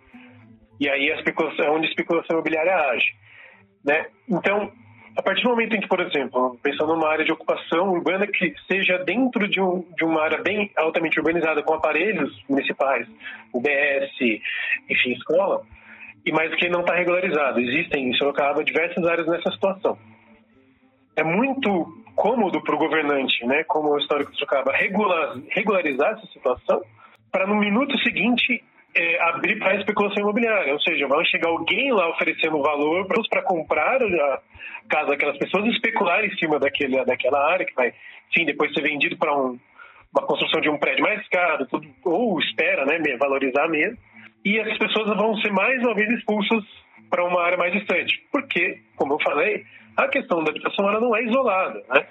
E 0.79 0.89
aí 0.89 1.09
é 1.09 1.69
onde 1.69 1.85
a 1.85 1.89
especulação 1.89 2.35
imobiliária 2.35 2.75
age. 2.89 3.13
Né? 3.85 4.05
Então, 4.27 4.71
a 5.15 5.21
partir 5.21 5.43
do 5.43 5.49
momento 5.49 5.75
em 5.75 5.81
que, 5.81 5.87
por 5.87 5.99
exemplo, 5.99 6.57
pensando 6.63 6.95
numa 6.95 7.09
área 7.09 7.25
de 7.25 7.31
ocupação 7.31 7.89
urbana 7.91 8.25
que 8.27 8.53
seja 8.67 8.97
dentro 8.99 9.47
de, 9.47 9.59
um, 9.59 9.85
de 9.97 10.05
uma 10.05 10.21
área 10.23 10.41
bem 10.41 10.71
altamente 10.77 11.19
urbanizada, 11.19 11.61
com 11.63 11.73
aparelhos 11.73 12.31
municipais, 12.47 13.07
UBS, 13.53 14.41
enfim, 14.89 15.11
escola, 15.11 15.61
e 16.25 16.31
mais 16.31 16.53
que 16.55 16.69
não 16.69 16.81
está 16.81 16.95
regularizado. 16.95 17.59
Existem 17.59 18.09
em 18.09 18.13
Sorocaba 18.13 18.63
diversas 18.63 19.05
áreas 19.05 19.27
nessa 19.27 19.51
situação. 19.51 19.97
É 21.15 21.23
muito 21.23 21.97
cômodo 22.15 22.61
para 22.61 22.75
o 22.75 22.77
governante, 22.77 23.45
né, 23.45 23.63
como 23.65 23.89
o 23.89 23.97
histórico 23.97 24.31
de 24.31 24.37
Sorocaba, 24.37 24.71
regular, 24.71 25.35
regularizar 25.49 26.13
essa 26.13 26.27
situação 26.27 26.81
para 27.31 27.47
no 27.47 27.55
minuto 27.55 27.97
seguinte 27.99 28.63
é, 28.93 29.21
abrir 29.29 29.57
para 29.59 29.75
especulação 29.75 30.21
imobiliária, 30.21 30.73
ou 30.73 30.79
seja, 30.81 31.07
vai 31.07 31.23
chegar 31.25 31.49
alguém 31.49 31.91
lá 31.91 32.09
oferecendo 32.09 32.61
valor 32.61 33.07
para 33.07 33.41
comprar 33.43 34.01
a 34.01 34.41
casa 34.89 35.09
daquelas 35.09 35.37
pessoas 35.37 35.65
e 35.65 35.69
especular 35.69 36.23
em 36.25 36.35
cima 36.37 36.59
daquele, 36.59 37.03
daquela 37.05 37.51
área 37.51 37.65
que 37.65 37.73
vai, 37.73 37.93
sim, 38.35 38.45
depois 38.45 38.73
ser 38.73 38.81
vendido 38.81 39.17
para 39.17 39.35
um, 39.35 39.57
uma 40.13 40.27
construção 40.27 40.59
de 40.59 40.69
um 40.69 40.77
prédio 40.77 41.03
mais 41.03 41.25
caro, 41.29 41.65
tudo, 41.67 41.87
ou 42.03 42.39
espera, 42.39 42.85
né, 42.85 42.99
valorizar 43.17 43.67
mesmo, 43.67 43.97
e 44.43 44.59
essas 44.59 44.77
pessoas 44.77 45.15
vão 45.15 45.37
ser 45.37 45.51
mais 45.51 45.79
uma 45.81 45.93
vez 45.93 46.09
expulsas 46.11 46.63
para 47.09 47.23
uma 47.25 47.41
área 47.41 47.57
mais 47.57 47.73
distante, 47.73 48.21
porque, 48.31 48.79
como 48.95 49.13
eu 49.13 49.19
falei, 49.21 49.63
a 49.95 50.07
questão 50.07 50.43
da 50.43 50.51
habitação 50.51 50.87
ela 50.89 50.99
não 50.99 51.15
é 51.15 51.23
isolada, 51.23 51.81
né? 51.89 52.05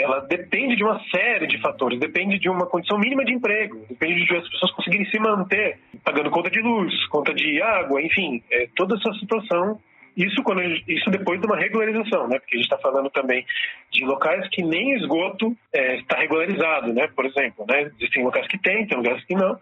Ela 0.00 0.20
depende 0.20 0.76
de 0.76 0.84
uma 0.84 1.00
série 1.10 1.46
de 1.46 1.60
fatores, 1.60 1.98
depende 1.98 2.38
de 2.38 2.48
uma 2.48 2.66
condição 2.66 2.98
mínima 2.98 3.24
de 3.24 3.32
emprego, 3.34 3.84
depende 3.88 4.24
de 4.24 4.36
as 4.36 4.48
pessoas 4.48 4.72
conseguirem 4.72 5.08
se 5.10 5.18
manter 5.18 5.78
pagando 6.04 6.30
conta 6.30 6.50
de 6.50 6.60
luz, 6.60 7.06
conta 7.08 7.34
de 7.34 7.60
água, 7.62 8.00
enfim, 8.02 8.42
é, 8.50 8.68
toda 8.76 8.96
essa 8.96 9.12
situação. 9.14 9.78
Isso 10.16 10.42
quando 10.42 10.62
isso 10.62 11.08
depois 11.10 11.40
de 11.40 11.46
uma 11.46 11.56
regularização, 11.56 12.26
né? 12.26 12.38
Porque 12.38 12.56
a 12.56 12.58
gente 12.58 12.66
está 12.66 12.78
falando 12.78 13.08
também 13.10 13.46
de 13.92 14.04
locais 14.04 14.46
que 14.48 14.62
nem 14.62 14.94
esgoto 14.94 15.56
é, 15.72 15.96
está 15.98 16.16
regularizado, 16.16 16.92
né? 16.92 17.08
Por 17.14 17.26
exemplo, 17.26 17.64
né? 17.68 17.90
Existem 17.98 18.24
locais 18.24 18.46
que 18.48 18.58
tem, 18.58 18.86
tem 18.86 18.98
lugares 18.98 19.24
que 19.24 19.34
não. 19.34 19.56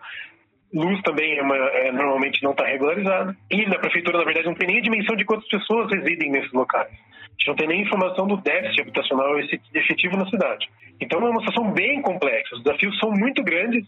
Luz 0.72 1.00
também 1.02 1.38
é 1.38 1.42
uma, 1.42 1.56
é, 1.56 1.92
normalmente 1.92 2.42
não 2.42 2.50
está 2.50 2.66
regularizada. 2.66 3.36
E 3.50 3.66
na 3.66 3.78
prefeitura, 3.78 4.18
na 4.18 4.24
verdade, 4.24 4.46
não 4.46 4.54
tem 4.54 4.66
nem 4.66 4.78
a 4.78 4.82
dimensão 4.82 5.16
de 5.16 5.24
quantas 5.24 5.48
pessoas 5.48 5.90
residem 5.90 6.30
nesses 6.30 6.52
locais 6.52 6.90
gente 7.38 7.48
não 7.48 7.54
tem 7.54 7.68
nem 7.68 7.82
informação 7.82 8.26
do 8.26 8.36
déficit 8.38 8.82
habitacional 8.82 9.38
efetivo 9.38 10.16
na 10.16 10.28
cidade. 10.28 10.68
Então 11.00 11.24
é 11.24 11.30
uma 11.30 11.40
situação 11.40 11.72
bem 11.72 12.02
complexa, 12.02 12.56
os 12.56 12.62
desafios 12.62 12.98
são 12.98 13.10
muito 13.12 13.42
grandes, 13.42 13.86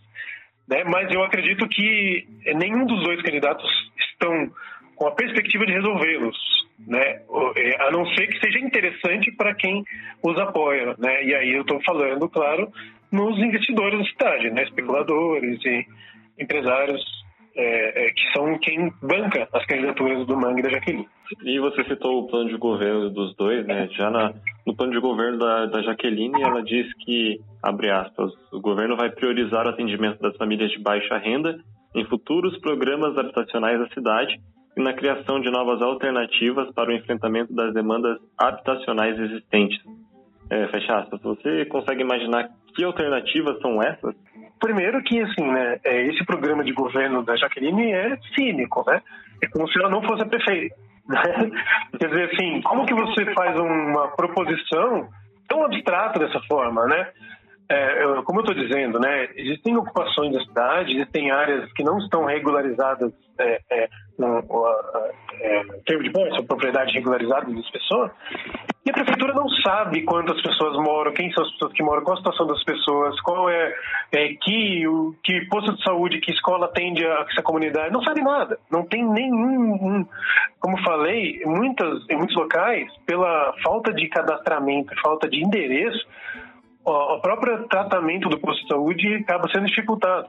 né? 0.69 0.85
mas 0.85 1.13
eu 1.13 1.23
acredito 1.25 1.69
que 1.69 2.27
nenhum 2.55 2.87
dos 2.87 3.03
dois 3.03 3.21
candidatos 3.23 3.69
estão 3.99 4.51
com 4.95 5.09
a 5.09 5.13
perspectiva 5.13 5.67
de 5.67 5.73
resolvê-los, 5.73 6.37
né? 6.87 7.23
É, 7.57 7.83
a 7.83 7.91
não 7.91 8.07
ser 8.15 8.27
que 8.27 8.39
seja 8.39 8.59
interessante 8.59 9.33
para 9.33 9.55
quem 9.55 9.83
os 10.23 10.39
apoia. 10.39 10.95
Né? 10.99 11.25
E 11.25 11.35
aí 11.35 11.55
eu 11.55 11.63
estou 11.63 11.81
falando, 11.83 12.29
claro, 12.29 12.71
nos 13.11 13.39
investidores 13.39 13.99
da 13.99 14.05
cidade, 14.05 14.51
né? 14.51 14.63
especuladores 14.63 15.59
e 15.65 15.87
empresários 16.41 17.03
é, 17.55 18.07
é, 18.07 18.11
que 18.11 18.33
são 18.33 18.59
quem 18.59 18.93
banca 19.03 19.49
as 19.53 19.67
candidaturas 19.67 20.27
do 20.27 20.37
Mangue 20.37 20.61
e 20.61 20.63
da 20.63 20.71
Jaqueline. 20.71 21.09
E 21.45 21.59
você 21.59 21.85
citou 21.85 22.21
o 22.21 22.27
plano 22.27 22.49
de 22.49 22.57
governo 22.57 23.11
dos 23.11 23.35
dois, 23.37 23.67
né? 23.67 23.89
Já 23.93 24.11
na, 24.11 24.33
no 24.67 24.75
plano 24.75 24.93
de 24.93 25.01
governo 25.01 25.39
da, 25.39 25.67
da 25.67 25.83
Jaqueline, 25.83 26.43
ela 26.43 26.63
diz 26.63 26.87
que, 27.05 27.41
abre 27.63 27.91
aspas, 27.91 28.33
o 28.53 28.61
governo 28.61 28.97
vai 28.97 29.11
priorizar 29.11 29.67
o 29.67 29.71
atendimento 29.71 30.21
das 30.21 30.37
famílias 30.37 30.71
de 30.71 30.79
baixa 30.79 31.19
renda 31.19 31.61
em 31.95 32.05
futuros 32.05 32.57
programas 32.59 33.17
habitacionais 33.19 33.79
da 33.79 33.89
cidade 33.89 34.41
e 34.77 34.83
na 34.83 34.93
criação 34.93 35.41
de 35.41 35.51
novas 35.51 35.83
alternativas 35.83 36.73
para 36.73 36.91
o 36.91 36.95
enfrentamento 36.95 37.53
das 37.53 37.75
demandas 37.75 38.19
habitacionais 38.39 39.19
existentes. 39.19 39.81
É, 40.49 40.67
fecha 40.69 40.99
aspas. 40.99 41.21
Você 41.23 41.65
consegue 41.67 42.03
imaginar 42.03 42.49
que 42.71 42.85
alternativas 42.85 43.59
são 43.61 43.83
essas? 43.83 44.15
Primeiro 44.59 45.03
que, 45.03 45.21
assim, 45.21 45.45
né, 45.51 45.81
é, 45.85 46.07
esse 46.09 46.25
programa 46.25 46.63
de 46.63 46.73
governo 46.73 47.23
da 47.23 47.37
Jaqueline 47.37 47.93
é 47.93 48.19
cínico, 48.35 48.85
né? 48.87 49.03
É 49.43 49.47
como 49.49 49.67
se 49.69 49.79
ela 49.79 49.89
não 49.89 50.03
fosse 50.03 50.23
a 50.23 50.27
prefeita. 50.27 50.75
Né? 51.11 51.19
Quer 51.99 52.09
dizer, 52.09 52.31
assim, 52.33 52.63
como 52.63 52.87
que 52.87 52.95
você 52.95 53.25
faz 53.35 53.59
uma 53.59 54.15
proposição 54.15 55.09
tão 55.49 55.65
abstrata 55.65 56.21
dessa 56.21 56.39
forma, 56.43 56.87
né? 56.87 57.09
É, 57.71 58.05
eu, 58.05 58.23
como 58.25 58.41
eu 58.41 58.45
estou 58.45 58.55
dizendo, 58.55 58.99
né, 58.99 59.29
existem 59.37 59.77
ocupações 59.77 60.33
da 60.33 60.41
cidade, 60.41 60.93
existem 60.93 61.31
áreas 61.31 61.73
que 61.73 61.85
não 61.85 61.99
estão 61.99 62.25
regularizadas 62.25 63.13
é, 63.39 63.61
é, 63.71 63.89
no, 64.19 64.39
é, 65.41 65.63
termo 65.87 66.03
de 66.03 66.11
posse, 66.11 66.43
propriedade 66.47 66.93
regularizada 66.93 67.47
das 67.53 67.71
pessoas, 67.71 68.11
e 68.85 68.91
a 68.91 68.95
prefeitura 68.95 69.35
não 69.35 69.49
sabe 69.63 70.03
quantas 70.03 70.41
pessoas 70.41 70.75
moram, 70.77 71.13
quem 71.13 71.31
são 71.33 71.45
as 71.45 71.53
pessoas 71.53 71.73
que 71.75 71.83
moram, 71.83 72.03
qual 72.03 72.15
a 72.15 72.19
situação 72.19 72.47
das 72.47 72.65
pessoas, 72.65 73.21
qual 73.21 73.51
é, 73.51 73.75
é 74.13 74.29
que, 74.41 74.87
o, 74.89 75.15
que 75.23 75.45
posto 75.47 75.75
de 75.75 75.83
saúde, 75.83 76.21
que 76.21 76.33
escola 76.33 76.65
atende 76.67 77.05
a 77.05 77.27
essa 77.31 77.43
comunidade, 77.43 77.93
não 77.93 78.03
sabe 78.03 78.23
nada, 78.23 78.59
não 78.71 78.87
tem 78.87 79.05
nenhum, 79.05 80.07
como 80.59 80.83
falei, 80.83 81.43
muitas, 81.45 82.09
em 82.09 82.17
muitos 82.17 82.35
locais, 82.35 82.91
pela 83.05 83.55
falta 83.63 83.93
de 83.93 84.09
cadastramento, 84.09 84.95
falta 85.03 85.29
de 85.29 85.45
endereço, 85.45 86.07
o 86.83 87.21
próprio 87.21 87.69
tratamento 87.69 88.31
do 88.31 88.39
posto 88.39 88.63
de 88.63 88.69
saúde 88.69 89.15
acaba 89.17 89.49
sendo 89.53 89.67
dificultado. 89.67 90.29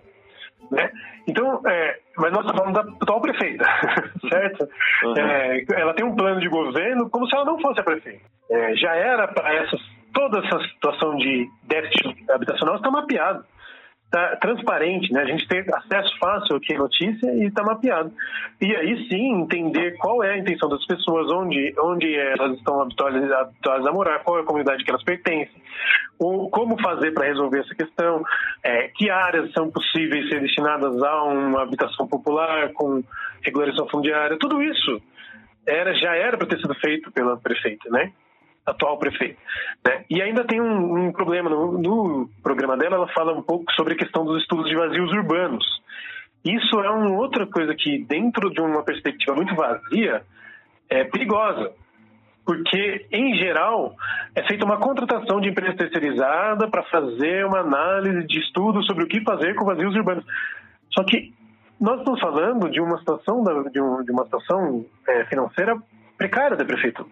Né? 0.71 0.89
Então, 1.27 1.61
é, 1.67 1.99
mas 2.17 2.31
nós 2.31 2.45
estamos 2.45 2.59
falando 2.61 2.73
da 2.73 2.81
atual 3.03 3.21
prefeita, 3.21 3.65
certo? 4.29 4.69
Uhum. 5.03 5.17
É, 5.17 5.65
ela 5.73 5.93
tem 5.93 6.05
um 6.05 6.15
plano 6.15 6.39
de 6.39 6.47
governo 6.47 7.09
como 7.09 7.27
se 7.27 7.35
ela 7.35 7.45
não 7.45 7.59
fosse 7.59 7.81
a 7.81 7.83
prefeita. 7.83 8.23
É, 8.49 8.75
já 8.75 8.95
era 8.95 9.27
para 9.27 9.53
essa 9.53 9.77
toda 10.13 10.39
essa 10.39 10.59
situação 10.69 11.15
de 11.15 11.49
déficit 11.63 12.29
habitacional 12.29 12.75
está 12.75 12.91
mapeado. 12.91 13.43
Tá 14.11 14.35
transparente, 14.35 15.11
né? 15.13 15.21
A 15.21 15.25
gente 15.25 15.47
tem 15.47 15.61
acesso 15.73 16.17
fácil 16.19 16.57
aqui 16.57 16.75
à 16.75 16.77
notícia 16.77 17.31
e 17.33 17.45
está 17.45 17.63
mapeado. 17.63 18.11
E 18.59 18.75
aí 18.75 19.07
sim 19.07 19.41
entender 19.41 19.97
qual 19.97 20.21
é 20.21 20.33
a 20.33 20.37
intenção 20.37 20.67
das 20.67 20.85
pessoas, 20.85 21.31
onde, 21.31 21.73
onde 21.79 22.13
elas 22.13 22.57
estão 22.57 22.81
habituadas, 22.81 23.87
a 23.87 23.91
morar, 23.91 24.19
qual 24.19 24.37
é 24.37 24.41
a 24.41 24.45
comunidade 24.45 24.83
que 24.83 24.91
elas 24.91 25.03
pertencem, 25.03 25.61
ou 26.19 26.49
como 26.49 26.79
fazer 26.81 27.11
para 27.13 27.25
resolver 27.25 27.59
essa 27.59 27.73
questão, 27.73 28.23
é, 28.61 28.89
que 28.89 29.09
áreas 29.09 29.51
são 29.53 29.71
possíveis 29.71 30.27
ser 30.29 30.41
destinadas 30.41 31.01
a 31.01 31.23
uma 31.23 31.63
habitação 31.63 32.05
popular 32.05 32.73
com 32.73 33.01
regularização 33.41 33.87
fundiária, 33.87 34.37
tudo 34.37 34.61
isso 34.61 35.01
era 35.65 35.93
já 35.93 36.15
era 36.15 36.37
para 36.37 36.47
ter 36.47 36.57
sido 36.57 36.73
feito 36.75 37.11
pela 37.11 37.37
prefeita, 37.37 37.89
né? 37.89 38.11
Atual 38.65 38.97
prefeito. 38.97 39.37
Né? 39.85 40.05
E 40.09 40.21
ainda 40.21 40.45
tem 40.45 40.61
um, 40.61 41.07
um 41.07 41.11
problema 41.11 41.49
no, 41.49 41.77
no, 41.79 42.29
programa 42.43 42.77
dela, 42.77 42.95
ela 42.95 43.07
fala 43.09 43.33
um 43.33 43.41
pouco 43.41 43.71
sobre 43.73 43.93
a 43.93 43.97
questão 43.97 44.25
dos 44.25 44.41
estudos 44.41 44.69
de 44.69 44.75
vazios 44.75 45.11
urbanos. 45.11 45.65
Isso 46.43 46.79
é 46.79 46.89
uma 46.89 47.17
outra 47.17 47.45
coisa 47.45 47.75
que, 47.75 48.03
dentro 48.05 48.49
de 48.49 48.61
uma 48.61 48.83
perspectiva 48.83 49.35
muito 49.35 49.55
vazia, 49.55 50.23
é 50.89 51.03
perigosa. 51.03 51.71
Porque, 52.43 53.05
em 53.11 53.35
geral, 53.35 53.95
é 54.35 54.43
feita 54.47 54.65
uma 54.65 54.77
contratação 54.77 55.39
de 55.39 55.49
empresa 55.49 55.77
terceirizada 55.77 56.67
para 56.67 56.83
fazer 56.83 57.45
uma 57.45 57.59
análise 57.59 58.25
de 58.25 58.39
estudo 58.39 58.83
sobre 58.83 59.03
o 59.03 59.07
que 59.07 59.21
fazer 59.21 59.53
com 59.55 59.65
vazios 59.65 59.95
urbanos. 59.95 60.25
Só 60.89 61.03
que 61.03 61.33
nós 61.79 61.99
estamos 61.99 62.19
falando 62.19 62.69
de 62.69 62.81
uma 62.81 62.97
situação, 62.97 63.43
de, 63.71 63.79
uma 64.11 64.23
situação 64.25 64.85
é, 65.07 65.25
financeira 65.25 65.75
precária 66.17 66.57
da 66.57 66.65
prefeitura. 66.65 67.09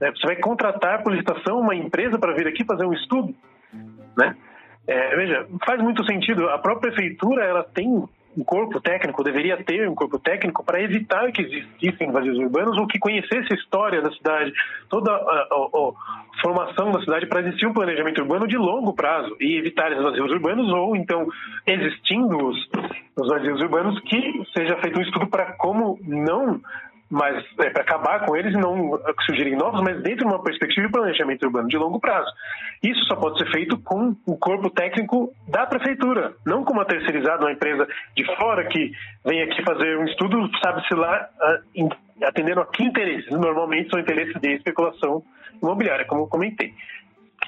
Né? 0.00 0.10
Você 0.10 0.26
vai 0.26 0.36
contratar 0.36 1.02
por 1.02 1.12
licitação 1.12 1.60
uma 1.60 1.74
empresa 1.74 2.18
para 2.18 2.34
vir 2.34 2.46
aqui 2.48 2.64
fazer 2.64 2.84
um 2.84 2.92
estudo, 2.92 3.34
né? 4.16 4.36
É, 4.86 5.14
veja, 5.14 5.46
faz 5.64 5.80
muito 5.80 6.04
sentido. 6.04 6.48
A 6.48 6.58
própria 6.58 6.90
prefeitura 6.90 7.44
ela 7.44 7.62
tem 7.62 7.86
um 8.36 8.44
corpo 8.44 8.80
técnico, 8.80 9.24
deveria 9.24 9.56
ter 9.62 9.88
um 9.88 9.94
corpo 9.94 10.18
técnico 10.18 10.64
para 10.64 10.80
evitar 10.80 11.30
que 11.32 11.42
existissem 11.42 12.12
vazios 12.12 12.38
urbanos 12.38 12.78
ou 12.78 12.86
que 12.86 12.98
conhecesse 12.98 13.52
a 13.52 13.56
história 13.56 14.00
da 14.00 14.10
cidade, 14.12 14.52
toda 14.88 15.10
a, 15.10 15.14
a, 15.14 15.20
a 15.20 16.40
formação 16.40 16.92
da 16.92 17.00
cidade 17.00 17.26
para 17.26 17.40
existir 17.40 17.66
um 17.66 17.72
planejamento 17.72 18.20
urbano 18.20 18.46
de 18.46 18.56
longo 18.56 18.94
prazo 18.94 19.36
e 19.40 19.58
evitar 19.58 19.90
esses 19.90 20.02
vazios 20.02 20.30
urbanos 20.30 20.72
ou 20.72 20.94
então 20.96 21.26
existindo 21.66 22.36
os, 22.46 22.68
os 23.20 23.28
vazios 23.28 23.60
urbanos 23.60 24.00
que 24.00 24.44
seja 24.56 24.76
feito 24.76 24.98
um 24.98 25.02
estudo 25.02 25.26
para 25.26 25.52
como 25.54 25.98
não 26.02 26.60
mas 27.10 27.44
é, 27.58 27.70
para 27.70 27.82
acabar 27.82 28.24
com 28.24 28.36
eles 28.36 28.54
e 28.54 28.56
não 28.56 28.98
surgirem 29.26 29.56
novos, 29.56 29.82
mas 29.82 30.00
dentro 30.00 30.26
de 30.26 30.32
uma 30.32 30.42
perspectiva 30.42 30.86
de 30.86 30.92
planejamento 30.92 31.44
urbano 31.44 31.68
de 31.68 31.76
longo 31.76 31.98
prazo. 31.98 32.30
Isso 32.82 33.04
só 33.06 33.16
pode 33.16 33.38
ser 33.38 33.50
feito 33.50 33.76
com 33.78 34.14
o 34.24 34.36
corpo 34.36 34.70
técnico 34.70 35.32
da 35.48 35.66
prefeitura, 35.66 36.34
não 36.46 36.64
com 36.64 36.72
uma 36.72 36.84
terceirizada, 36.84 37.44
uma 37.44 37.52
empresa 37.52 37.86
de 38.16 38.24
fora 38.36 38.66
que 38.68 38.92
vem 39.24 39.42
aqui 39.42 39.62
fazer 39.64 39.98
um 39.98 40.04
estudo, 40.04 40.48
sabe-se 40.62 40.94
lá, 40.94 41.28
atendendo 42.22 42.60
a 42.60 42.66
que 42.66 42.84
interesses. 42.84 43.30
Normalmente 43.30 43.90
são 43.90 43.98
interesses 43.98 44.40
de 44.40 44.54
especulação 44.54 45.24
imobiliária, 45.60 46.06
como 46.06 46.22
eu 46.22 46.28
comentei. 46.28 46.72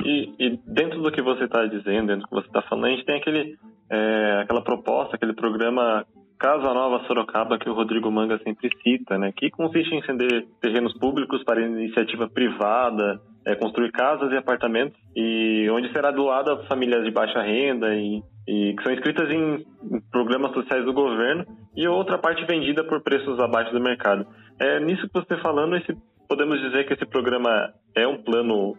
E, 0.04 0.34
e 0.38 0.60
dentro 0.66 1.00
do 1.02 1.12
que 1.12 1.22
você 1.22 1.44
está 1.44 1.64
dizendo, 1.66 2.08
dentro 2.08 2.22
do 2.22 2.28
que 2.28 2.34
você 2.34 2.46
está 2.48 2.62
falando, 2.62 2.86
a 2.86 2.90
gente 2.90 3.04
tem 3.04 3.16
aquele, 3.18 3.58
é, 3.90 4.40
aquela 4.42 4.62
proposta, 4.62 5.16
aquele 5.16 5.34
programa 5.34 6.04
Casa 6.42 6.74
Nova 6.74 7.04
Sorocaba, 7.06 7.56
que 7.56 7.70
o 7.70 7.72
Rodrigo 7.72 8.10
Manga 8.10 8.36
sempre 8.42 8.68
cita, 8.82 9.16
né, 9.16 9.30
que 9.30 9.48
consiste 9.48 9.94
em 9.94 10.02
ceder 10.02 10.44
terrenos 10.60 10.92
públicos 10.98 11.44
para 11.44 11.62
iniciativa 11.62 12.28
privada, 12.28 13.20
é, 13.46 13.54
construir 13.54 13.92
casas 13.92 14.32
e 14.32 14.36
apartamentos, 14.36 14.98
e 15.14 15.70
onde 15.70 15.92
será 15.92 16.10
doado 16.10 16.50
a 16.50 16.66
famílias 16.66 17.04
de 17.04 17.12
baixa 17.12 17.40
renda 17.40 17.94
e, 17.94 18.20
e 18.48 18.74
que 18.74 18.82
são 18.82 18.92
inscritas 18.92 19.30
em, 19.30 19.54
em, 19.54 20.00
programas 20.10 20.52
sociais 20.52 20.84
do 20.84 20.92
governo, 20.92 21.46
e 21.76 21.86
outra 21.86 22.18
parte 22.18 22.44
vendida 22.44 22.82
por 22.82 23.00
preços 23.04 23.38
abaixo 23.38 23.72
do 23.72 23.80
mercado. 23.80 24.26
É, 24.60 24.80
nisso 24.80 25.06
que 25.06 25.12
você 25.12 25.34
está 25.34 25.38
falando, 25.38 25.76
esse, 25.76 25.96
podemos 26.28 26.60
dizer 26.60 26.88
que 26.88 26.94
esse 26.94 27.06
programa 27.06 27.72
é 27.96 28.04
um 28.04 28.20
plano 28.20 28.76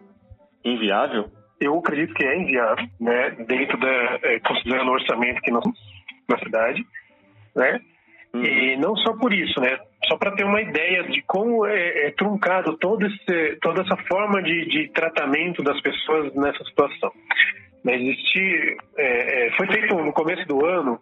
inviável? 0.62 1.30
Eu 1.58 1.78
acredito 1.78 2.12
que 2.12 2.26
é 2.26 2.42
inviável, 2.42 2.86
né, 3.00 3.30
dentro 3.48 3.80
da, 3.80 4.18
é, 4.22 4.38
considerando 4.40 4.90
o 4.90 4.92
orçamento 4.92 5.40
que 5.40 5.50
nós 5.50 5.64
na 6.28 6.38
cidade, 6.38 6.84
né? 7.54 7.80
Uhum. 8.34 8.44
E 8.44 8.76
não 8.76 8.96
só 8.96 9.12
por 9.14 9.32
isso, 9.32 9.60
né? 9.60 9.78
Só 10.08 10.16
para 10.16 10.32
ter 10.32 10.44
uma 10.44 10.60
ideia 10.60 11.04
de 11.04 11.22
como 11.22 11.66
é, 11.66 12.06
é 12.06 12.10
truncado 12.10 12.76
todo 12.78 13.06
esse, 13.06 13.56
toda 13.62 13.82
essa 13.82 13.96
forma 14.08 14.42
de, 14.42 14.66
de 14.66 14.88
tratamento 14.88 15.62
das 15.62 15.80
pessoas 15.80 16.34
nessa 16.34 16.64
situação. 16.64 17.12
Existe, 17.86 18.76
é, 18.96 19.46
é, 19.46 19.50
foi 19.52 19.66
feito 19.66 19.94
no 19.94 20.12
começo 20.12 20.46
do 20.48 20.64
ano 20.64 20.98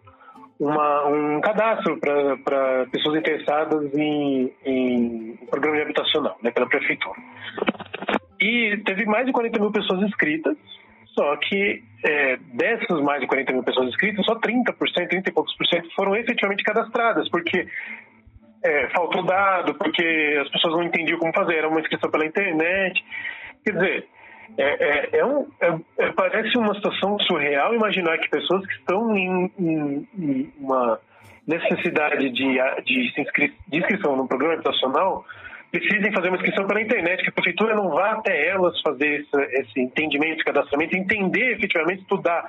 uma, 0.59 1.07
um 1.07 1.41
cadastro 1.41 1.97
para 1.97 2.85
pessoas 2.91 3.17
interessadas 3.17 3.93
em, 3.95 4.51
em 4.65 5.37
programa 5.49 5.77
de 5.77 5.83
habitacional, 5.83 6.37
né, 6.41 6.51
pela 6.51 6.67
prefeitura. 6.67 7.19
E 8.39 8.77
teve 8.85 9.05
mais 9.05 9.25
de 9.25 9.31
40 9.31 9.59
mil 9.59 9.71
pessoas 9.71 10.01
inscritas, 10.03 10.57
só 11.15 11.35
que 11.37 11.83
é, 12.03 12.37
dessas 12.53 13.01
mais 13.01 13.21
de 13.21 13.27
40 13.27 13.53
mil 13.53 13.63
pessoas 13.63 13.89
inscritas, 13.89 14.25
só 14.25 14.35
30%, 14.35 14.73
30 15.09 15.29
e 15.29 15.33
poucos 15.33 15.55
por 15.55 15.65
cento 15.67 15.89
foram 15.95 16.15
efetivamente 16.15 16.63
cadastradas, 16.63 17.29
porque 17.29 17.67
é, 18.63 18.87
faltou 18.89 19.23
dado, 19.23 19.75
porque 19.75 20.39
as 20.41 20.49
pessoas 20.49 20.73
não 20.73 20.83
entendiam 20.83 21.19
como 21.19 21.33
fazer, 21.33 21.57
era 21.57 21.69
uma 21.69 21.79
inscrição 21.79 22.09
pela 22.09 22.25
internet. 22.25 23.03
Quer 23.63 23.73
dizer, 23.73 24.07
é, 24.57 24.63
é, 24.63 25.19
é 25.19 25.25
um, 25.25 25.47
é, 25.61 25.79
é, 25.99 26.11
parece 26.11 26.57
uma 26.57 26.73
situação 26.75 27.17
surreal 27.19 27.73
imaginar 27.73 28.17
que 28.19 28.29
pessoas 28.29 28.65
que 28.65 28.73
estão 28.73 29.15
em, 29.15 29.51
em, 29.59 30.07
em 30.17 30.53
uma 30.59 30.99
necessidade 31.47 32.29
de, 32.29 32.57
de, 32.85 33.53
de 33.67 33.77
inscrição 33.77 34.15
no 34.15 34.27
programa 34.27 34.55
habitacional 34.55 35.25
precisem 35.73 36.13
fazer 36.13 36.27
uma 36.27 36.37
inscrição 36.37 36.67
pela 36.67 36.81
internet, 36.81 37.23
que 37.23 37.29
a 37.29 37.31
prefeitura 37.31 37.75
não 37.75 37.89
vá 37.89 38.11
até 38.11 38.47
elas 38.47 38.79
fazer 38.81 39.21
esse, 39.21 39.59
esse 39.59 39.79
entendimento, 39.79 40.35
esse 40.35 40.43
cadastramento, 40.43 40.95
entender 40.95 41.53
efetivamente, 41.53 42.03
estudar 42.03 42.47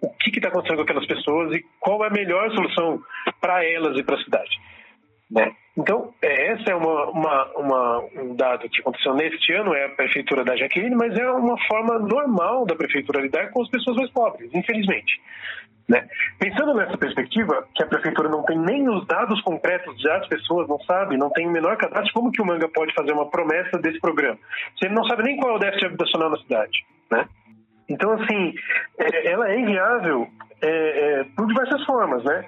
o 0.00 0.08
que 0.10 0.30
está 0.30 0.48
acontecendo 0.48 0.76
com 0.76 0.82
aquelas 0.84 1.06
pessoas 1.06 1.52
e 1.52 1.64
qual 1.80 2.04
é 2.04 2.06
a 2.06 2.12
melhor 2.12 2.48
solução 2.52 3.02
para 3.40 3.64
elas 3.64 3.98
e 3.98 4.04
para 4.04 4.14
a 4.14 4.22
cidade. 4.22 4.60
Né? 5.30 5.52
Então, 5.76 6.12
é, 6.20 6.52
essa 6.52 6.70
é 6.70 6.74
uma, 6.74 7.10
uma, 7.10 7.44
uma, 7.56 7.98
um 8.16 8.34
dado 8.34 8.68
que 8.68 8.80
aconteceu 8.80 9.14
neste 9.14 9.52
ano, 9.52 9.72
é 9.72 9.86
a 9.86 9.90
prefeitura 9.90 10.44
da 10.44 10.56
Jaqueline, 10.56 10.96
mas 10.96 11.16
é 11.16 11.30
uma 11.30 11.56
forma 11.66 11.98
normal 11.98 12.66
da 12.66 12.74
prefeitura 12.74 13.20
lidar 13.20 13.50
com 13.50 13.62
as 13.62 13.70
pessoas 13.70 13.96
mais 13.96 14.10
pobres, 14.10 14.50
infelizmente. 14.52 15.20
Né? 15.88 16.06
Pensando 16.38 16.74
nessa 16.74 16.96
perspectiva, 16.98 17.66
que 17.74 17.82
a 17.82 17.86
prefeitura 17.86 18.28
não 18.28 18.44
tem 18.44 18.58
nem 18.58 18.88
os 18.88 19.06
dados 19.06 19.40
concretos 19.42 20.00
já 20.00 20.18
as 20.18 20.28
pessoas 20.28 20.68
não 20.68 20.78
sabem, 20.80 21.18
não 21.18 21.30
tem 21.30 21.48
o 21.48 21.50
menor 21.50 21.76
cadastro, 21.76 22.12
como 22.12 22.30
que 22.30 22.42
o 22.42 22.46
Manga 22.46 22.68
pode 22.68 22.94
fazer 22.94 23.12
uma 23.12 23.28
promessa 23.28 23.78
desse 23.78 24.00
programa? 24.00 24.38
Se 24.78 24.86
ele 24.86 24.94
não 24.94 25.04
sabe 25.04 25.22
nem 25.22 25.36
qual 25.36 25.54
é 25.54 25.56
o 25.56 25.58
déficit 25.58 25.86
habitacional 25.86 26.30
na 26.30 26.38
cidade, 26.38 26.84
né? 27.10 27.28
Então, 27.88 28.12
assim, 28.12 28.54
é, 28.98 29.32
ela 29.32 29.50
é 29.50 29.58
inviável 29.58 30.28
é, 30.62 30.68
é, 30.68 31.24
por 31.36 31.46
diversas 31.48 31.84
formas, 31.84 32.22
né? 32.22 32.44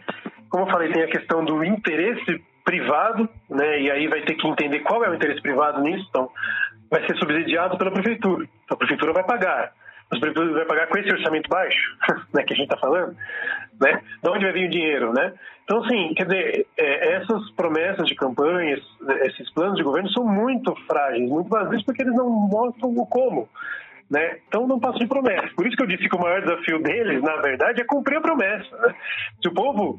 Como 0.49 0.65
eu 0.65 0.71
falei, 0.71 0.93
tem 0.93 1.03
a 1.03 1.11
questão 1.11 1.45
do 1.45 1.65
interesse 1.65 2.41
privado, 2.65 3.29
né? 3.49 3.81
E 3.81 3.91
aí 3.91 4.09
vai 4.09 4.23
ter 4.23 4.35
que 4.35 4.47
entender 4.47 4.81
qual 4.81 5.05
é 5.05 5.11
o 5.11 5.15
interesse 5.15 5.41
privado 5.41 5.81
nisso, 5.81 6.07
então 6.09 6.31
vai 6.91 7.07
ser 7.07 7.17
subsidiado 7.17 7.79
pela 7.79 7.91
prefeitura. 7.91 8.47
Então, 8.65 8.75
a 8.75 8.79
prefeitura 8.79 9.13
vai 9.13 9.25
pagar 9.25 9.73
os 10.13 10.19
prefeituras 10.19 10.53
vai 10.53 10.67
pagar 10.67 10.89
com 10.89 10.99
esse 10.99 11.11
orçamento 11.11 11.49
baixo, 11.49 11.97
né, 12.35 12.43
que 12.43 12.53
a 12.53 12.57
gente 12.57 12.67
está 12.67 12.77
falando, 12.77 13.17
né? 13.81 14.03
De 14.23 14.29
onde 14.29 14.45
vai 14.45 14.53
vir 14.53 14.67
o 14.67 14.71
dinheiro, 14.71 15.13
né? 15.13 15.33
Então, 15.65 15.83
assim, 15.83 16.13
quer 16.15 16.25
dizer, 16.25 16.67
é, 16.77 17.15
essas 17.15 17.51
promessas 17.53 18.07
de 18.07 18.15
campanhas, 18.15 18.81
esses 19.25 19.51
planos 19.55 19.77
de 19.77 19.83
governo 19.83 20.11
são 20.11 20.25
muito 20.25 20.75
frágeis, 20.87 21.29
muito 21.29 21.49
vazios, 21.49 21.83
porque 21.85 22.03
eles 22.03 22.15
não 22.15 22.29
mostram 22.29 22.91
o 22.91 23.07
como. 23.07 23.49
Né? 24.11 24.41
Então 24.47 24.67
não 24.67 24.79
passam 24.79 24.99
de 24.99 25.07
promessa. 25.07 25.49
Por 25.57 25.67
isso 25.67 25.75
que 25.75 25.83
eu 25.83 25.87
disse 25.87 26.07
que 26.07 26.15
o 26.15 26.21
maior 26.21 26.43
desafio 26.43 26.83
deles, 26.83 27.23
na 27.23 27.37
verdade, 27.37 27.81
é 27.81 27.85
cumprir 27.87 28.19
a 28.19 28.21
promessa. 28.21 28.77
Né? 28.77 28.95
Se 29.41 29.49
o 29.49 29.55
povo 29.55 29.99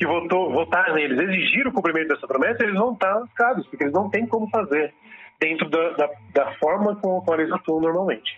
que 0.00 0.06
votou, 0.06 0.50
votar 0.50 0.94
neles 0.94 1.20
exigir 1.20 1.68
o 1.68 1.72
cumprimento 1.72 2.08
dessa 2.08 2.26
promessa, 2.26 2.62
eles 2.62 2.74
vão 2.74 2.94
estar 2.94 3.16
lascados, 3.16 3.66
porque 3.66 3.84
eles 3.84 3.92
não 3.92 4.08
têm 4.08 4.26
como 4.26 4.48
fazer 4.48 4.94
dentro 5.38 5.68
da, 5.68 5.90
da, 5.90 6.10
da 6.32 6.52
forma 6.54 6.96
como 6.96 7.22
eles 7.34 7.52
atuam 7.52 7.82
normalmente. 7.82 8.32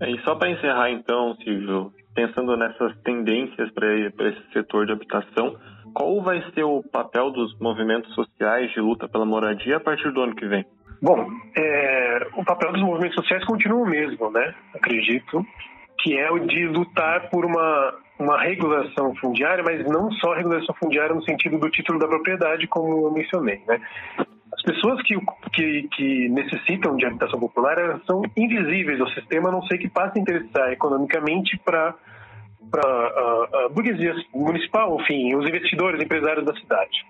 É, 0.00 0.10
e 0.10 0.20
só 0.22 0.34
para 0.34 0.50
encerrar, 0.50 0.90
então, 0.90 1.36
Silvio, 1.36 1.92
pensando 2.16 2.56
nessas 2.56 2.98
tendências 3.02 3.70
para 3.72 3.94
esse 4.28 4.52
setor 4.52 4.86
de 4.86 4.92
habitação, 4.92 5.56
qual 5.94 6.20
vai 6.20 6.42
ser 6.52 6.64
o 6.64 6.82
papel 6.82 7.30
dos 7.30 7.56
movimentos 7.60 8.12
sociais 8.12 8.72
de 8.72 8.80
luta 8.80 9.08
pela 9.08 9.24
moradia 9.24 9.76
a 9.76 9.80
partir 9.80 10.10
do 10.10 10.20
ano 10.20 10.34
que 10.34 10.46
vem? 10.46 10.66
Bom, 11.00 11.28
é, 11.56 12.26
o 12.34 12.44
papel 12.44 12.72
dos 12.72 12.82
movimentos 12.82 13.14
sociais 13.14 13.44
continua 13.44 13.84
o 13.84 13.88
mesmo, 13.88 14.30
né? 14.32 14.52
Acredito 14.74 15.46
que 16.00 16.16
é 16.16 16.30
o 16.30 16.38
de 16.38 16.66
lutar 16.66 17.28
por 17.30 17.44
uma, 17.44 17.94
uma 18.18 18.40
regulação 18.40 19.14
fundiária, 19.16 19.62
mas 19.64 19.84
não 19.86 20.10
só 20.12 20.34
regulação 20.34 20.74
fundiária 20.74 21.14
no 21.14 21.24
sentido 21.24 21.58
do 21.58 21.70
título 21.70 21.98
da 21.98 22.08
propriedade, 22.08 22.66
como 22.66 23.06
eu 23.06 23.12
mencionei, 23.12 23.62
né? 23.66 23.80
As 24.52 24.62
pessoas 24.62 25.02
que, 25.02 25.16
que, 25.52 25.88
que 25.94 26.28
necessitam 26.30 26.96
de 26.96 27.06
habitação 27.06 27.38
popular 27.38 28.00
são 28.06 28.22
invisíveis 28.36 29.00
ao 29.00 29.08
sistema, 29.10 29.48
a 29.48 29.52
não 29.52 29.62
ser 29.62 29.78
que 29.78 29.88
passem 29.88 30.20
a 30.20 30.22
interessar 30.22 30.72
economicamente 30.72 31.58
para 31.58 31.94
para 32.68 32.82
a, 32.82 33.64
a 33.64 33.68
burguesia 33.68 34.12
municipal, 34.34 35.00
enfim, 35.00 35.36
os 35.36 35.48
investidores, 35.48 36.02
empresários 36.02 36.44
da 36.44 36.52
cidade. 36.54 37.06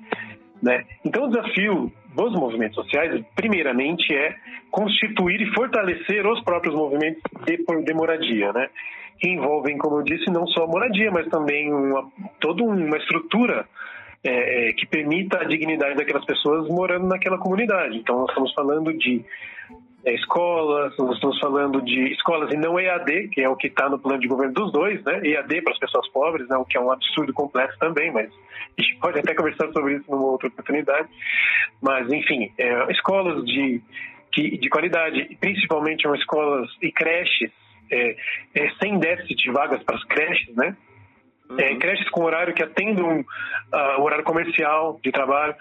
Né? 0.67 0.85
Então, 1.05 1.27
o 1.27 1.29
desafio 1.29 1.93
dos 2.13 2.33
movimentos 2.33 2.75
sociais, 2.75 3.25
primeiramente, 3.37 4.13
é 4.13 4.35
constituir 4.69 5.41
e 5.41 5.55
fortalecer 5.55 6.27
os 6.27 6.43
próprios 6.43 6.75
movimentos 6.75 7.23
de, 7.45 7.57
de 7.85 7.95
moradia, 7.95 8.53
né? 8.53 8.69
que 9.21 9.29
envolvem, 9.29 9.79
como 9.79 9.99
eu 9.99 10.03
disse, 10.03 10.29
não 10.29 10.45
só 10.49 10.65
a 10.65 10.67
moradia, 10.67 11.09
mas 11.13 11.29
também 11.29 11.73
uma, 11.73 12.11
toda 12.41 12.65
uma 12.65 12.97
estrutura 12.99 13.65
é, 14.25 14.71
é, 14.71 14.73
que 14.73 14.87
permita 14.87 15.39
a 15.39 15.45
dignidade 15.45 15.95
daquelas 15.95 16.25
pessoas 16.25 16.69
morando 16.69 17.07
naquela 17.07 17.39
comunidade. 17.39 17.97
Então, 17.99 18.19
nós 18.19 18.29
estamos 18.31 18.53
falando 18.53 18.93
de 18.93 19.25
escolas, 20.15 20.97
nós 20.99 21.15
estamos 21.15 21.39
falando 21.41 21.83
de 21.83 22.13
escolas 22.13 22.53
e 22.53 22.57
não 22.57 22.79
EAD, 22.79 23.29
que 23.29 23.41
é 23.41 23.49
o 23.49 23.57
que 23.57 23.67
está 23.67 23.89
no 23.89 23.99
plano 23.99 24.21
de 24.21 24.29
governo 24.29 24.55
dos 24.55 24.73
dois, 24.73 25.03
né? 25.03 25.21
EAD 25.25 25.63
para 25.63 25.73
as 25.73 25.79
pessoas 25.79 26.09
pobres, 26.09 26.49
né? 26.49 26.57
o 26.57 26.65
que 26.65 26.77
é 26.77 26.81
um 26.81 26.93
absurdo 26.93 27.33
complexo 27.33 27.77
também, 27.79 28.13
mas 28.13 28.31
a 28.79 28.83
gente 28.83 28.97
pode 29.01 29.19
até 29.19 29.35
conversar 29.35 29.71
sobre 29.73 29.97
isso 29.97 30.11
numa 30.11 30.27
outra 30.27 30.49
oportunidade. 30.49 31.09
Mas, 31.83 32.11
enfim, 32.13 32.53
é, 32.57 32.93
escolas 32.93 33.45
de, 33.45 33.83
de, 34.33 34.59
de 34.59 34.69
qualidade, 34.69 35.37
principalmente 35.41 36.07
escolas 36.07 36.71
e 36.81 36.93
creches, 36.93 37.51
é, 37.91 38.17
é, 38.55 38.71
sem 38.81 38.99
déficit 38.99 39.43
de 39.43 39.51
vagas 39.51 39.83
para 39.83 39.97
as 39.97 40.05
creches, 40.05 40.55
né? 40.55 40.77
Uhum. 41.49 41.61
É, 41.61 41.77
creches 41.77 42.09
com 42.11 42.25
horário 42.25 42.55
que 42.55 42.63
atendam 42.63 43.21
uh, 43.21 44.01
o 44.01 44.03
horário 44.03 44.25
comercial 44.25 44.99
de 45.03 45.13
trabalho, 45.13 45.55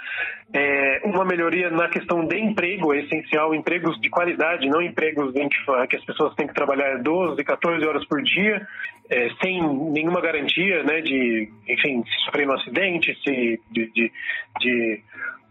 é, 0.54 1.02
uma 1.06 1.26
melhoria 1.26 1.70
na 1.70 1.88
questão 1.90 2.26
de 2.26 2.38
emprego 2.40 2.94
é 2.94 3.02
essencial, 3.02 3.54
empregos 3.54 4.00
de 4.00 4.10
qualidade, 4.10 4.68
não 4.68 4.82
empregos 4.82 5.36
em 5.36 5.48
que, 5.50 5.58
que 5.90 5.96
as 5.96 6.06
pessoas 6.06 6.34
têm 6.36 6.48
que 6.48 6.54
trabalhar 6.54 6.98
12, 7.02 7.44
14 7.44 7.86
horas 7.86 8.06
por 8.06 8.22
dia, 8.24 8.68
é, 9.10 9.30
sem 9.42 9.62
nenhuma 9.92 10.22
garantia 10.22 10.84
né, 10.84 11.02
de, 11.02 11.52
enfim, 11.68 12.04
se 12.04 12.26
sofrer 12.26 12.48
um 12.48 12.54
acidente, 12.54 13.16
se, 13.24 13.62
de, 13.72 13.92
de, 13.92 14.12
de 14.60 15.04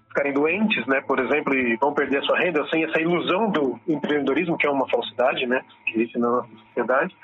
ficarem 0.09 0.33
doentes, 0.33 0.87
né, 0.87 1.01
por 1.01 1.18
exemplo, 1.18 1.55
e 1.55 1.77
vão 1.77 1.92
perder 1.92 2.18
a 2.18 2.23
sua 2.23 2.38
renda, 2.38 2.66
sem 2.68 2.85
essa 2.85 3.01
ilusão 3.01 3.51
do 3.51 3.79
empreendedorismo, 3.88 4.57
que 4.57 4.66
é 4.66 4.70
uma 4.70 4.88
falsidade, 4.88 5.47
né, 5.47 5.61
que 5.87 5.99
existe 5.99 6.18
na 6.18 6.29
nossa 6.29 6.49
sociedade. 6.68 7.14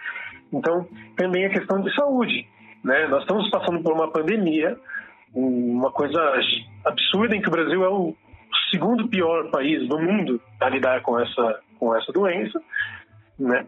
Então, 0.52 0.86
também 1.16 1.46
a 1.46 1.50
questão 1.50 1.80
de 1.80 1.94
saúde. 1.94 2.46
Né? 2.84 3.06
Nós 3.08 3.22
estamos 3.22 3.48
passando 3.50 3.82
por 3.82 3.92
uma 3.92 4.10
pandemia, 4.10 4.76
uma 5.34 5.90
coisa 5.90 6.20
absurda 6.84 7.36
em 7.36 7.40
que 7.40 7.48
o 7.48 7.52
Brasil 7.52 7.84
é 7.84 7.88
o 7.88 8.14
segundo 8.70 9.08
pior 9.08 9.50
país 9.50 9.86
do 9.88 9.98
mundo 9.98 10.40
a 10.60 10.68
lidar 10.68 11.02
com 11.02 11.18
essa, 11.18 11.60
com 11.78 11.94
essa 11.94 12.12
doença, 12.12 12.60
né? 13.38 13.66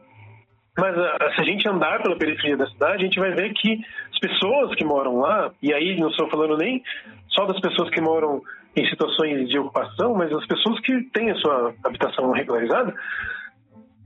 Mas 0.76 0.96
ah, 0.96 1.32
se 1.34 1.40
a 1.42 1.44
gente 1.44 1.68
andar 1.68 2.02
pela 2.02 2.16
periferia 2.16 2.56
da 2.56 2.66
cidade, 2.66 3.02
a 3.02 3.04
gente 3.04 3.20
vai 3.20 3.32
ver 3.32 3.52
que 3.52 3.78
as 4.10 4.18
pessoas 4.18 4.74
que 4.74 4.84
moram 4.84 5.18
lá, 5.18 5.52
e 5.62 5.72
aí 5.72 5.98
não 6.00 6.08
estou 6.08 6.28
falando 6.30 6.56
nem 6.56 6.82
só 7.28 7.44
das 7.44 7.60
pessoas 7.60 7.90
que 7.90 8.00
moram 8.00 8.42
em 8.74 8.88
situações 8.88 9.48
de 9.48 9.58
ocupação, 9.58 10.14
mas 10.14 10.32
as 10.32 10.46
pessoas 10.46 10.80
que 10.80 11.02
têm 11.12 11.30
a 11.30 11.36
sua 11.36 11.74
habitação 11.84 12.30
regularizada, 12.32 12.94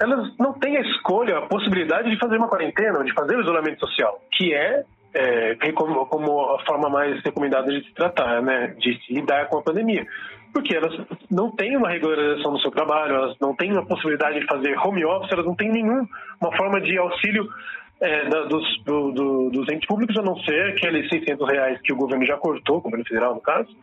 elas 0.00 0.36
não 0.38 0.52
têm 0.54 0.76
a 0.76 0.80
escolha, 0.80 1.38
a 1.38 1.42
possibilidade 1.42 2.10
de 2.10 2.18
fazer 2.18 2.36
uma 2.36 2.48
quarentena, 2.48 3.04
de 3.04 3.14
fazer 3.14 3.36
o 3.36 3.40
isolamento 3.40 3.80
social, 3.80 4.20
que 4.32 4.52
é 4.52 4.84
é, 5.16 5.72
como, 5.72 6.06
como, 6.06 6.40
a 6.54 6.64
forma 6.64 6.90
mais 6.90 7.22
recomendada 7.22 7.72
de 7.72 7.84
se 7.86 7.94
tratar, 7.94 8.42
né, 8.42 8.74
de 8.78 8.98
se 9.04 9.14
lidar 9.14 9.48
com 9.48 9.58
a 9.58 9.62
pandemia. 9.62 10.06
Porque 10.52 10.76
elas 10.76 10.92
não 11.30 11.50
têm 11.50 11.76
uma 11.76 11.90
regularização 11.90 12.52
no 12.52 12.60
seu 12.60 12.70
trabalho, 12.70 13.14
elas 13.14 13.36
não 13.40 13.54
têm 13.54 13.72
uma 13.72 13.86
possibilidade 13.86 14.40
de 14.40 14.46
fazer 14.46 14.76
home 14.78 15.04
office, 15.04 15.32
elas 15.32 15.46
não 15.46 15.54
têm 15.54 15.70
nenhuma 15.70 16.06
forma 16.56 16.80
de 16.80 16.96
auxílio 16.98 17.48
é, 18.00 18.28
da, 18.28 18.44
dos, 18.44 18.84
do, 18.84 19.12
do, 19.12 19.50
dos 19.50 19.68
entes 19.72 19.86
públicos, 19.86 20.16
a 20.18 20.22
não 20.22 20.36
ser 20.40 20.72
aqueles 20.72 21.08
600 21.08 21.48
reais 21.48 21.80
que 21.82 21.92
o 21.92 21.96
governo 21.96 22.26
já 22.26 22.36
cortou, 22.36 22.78
o 22.78 22.82
governo 22.82 23.04
federal 23.06 23.34
no 23.34 23.40
caso, 23.40 23.74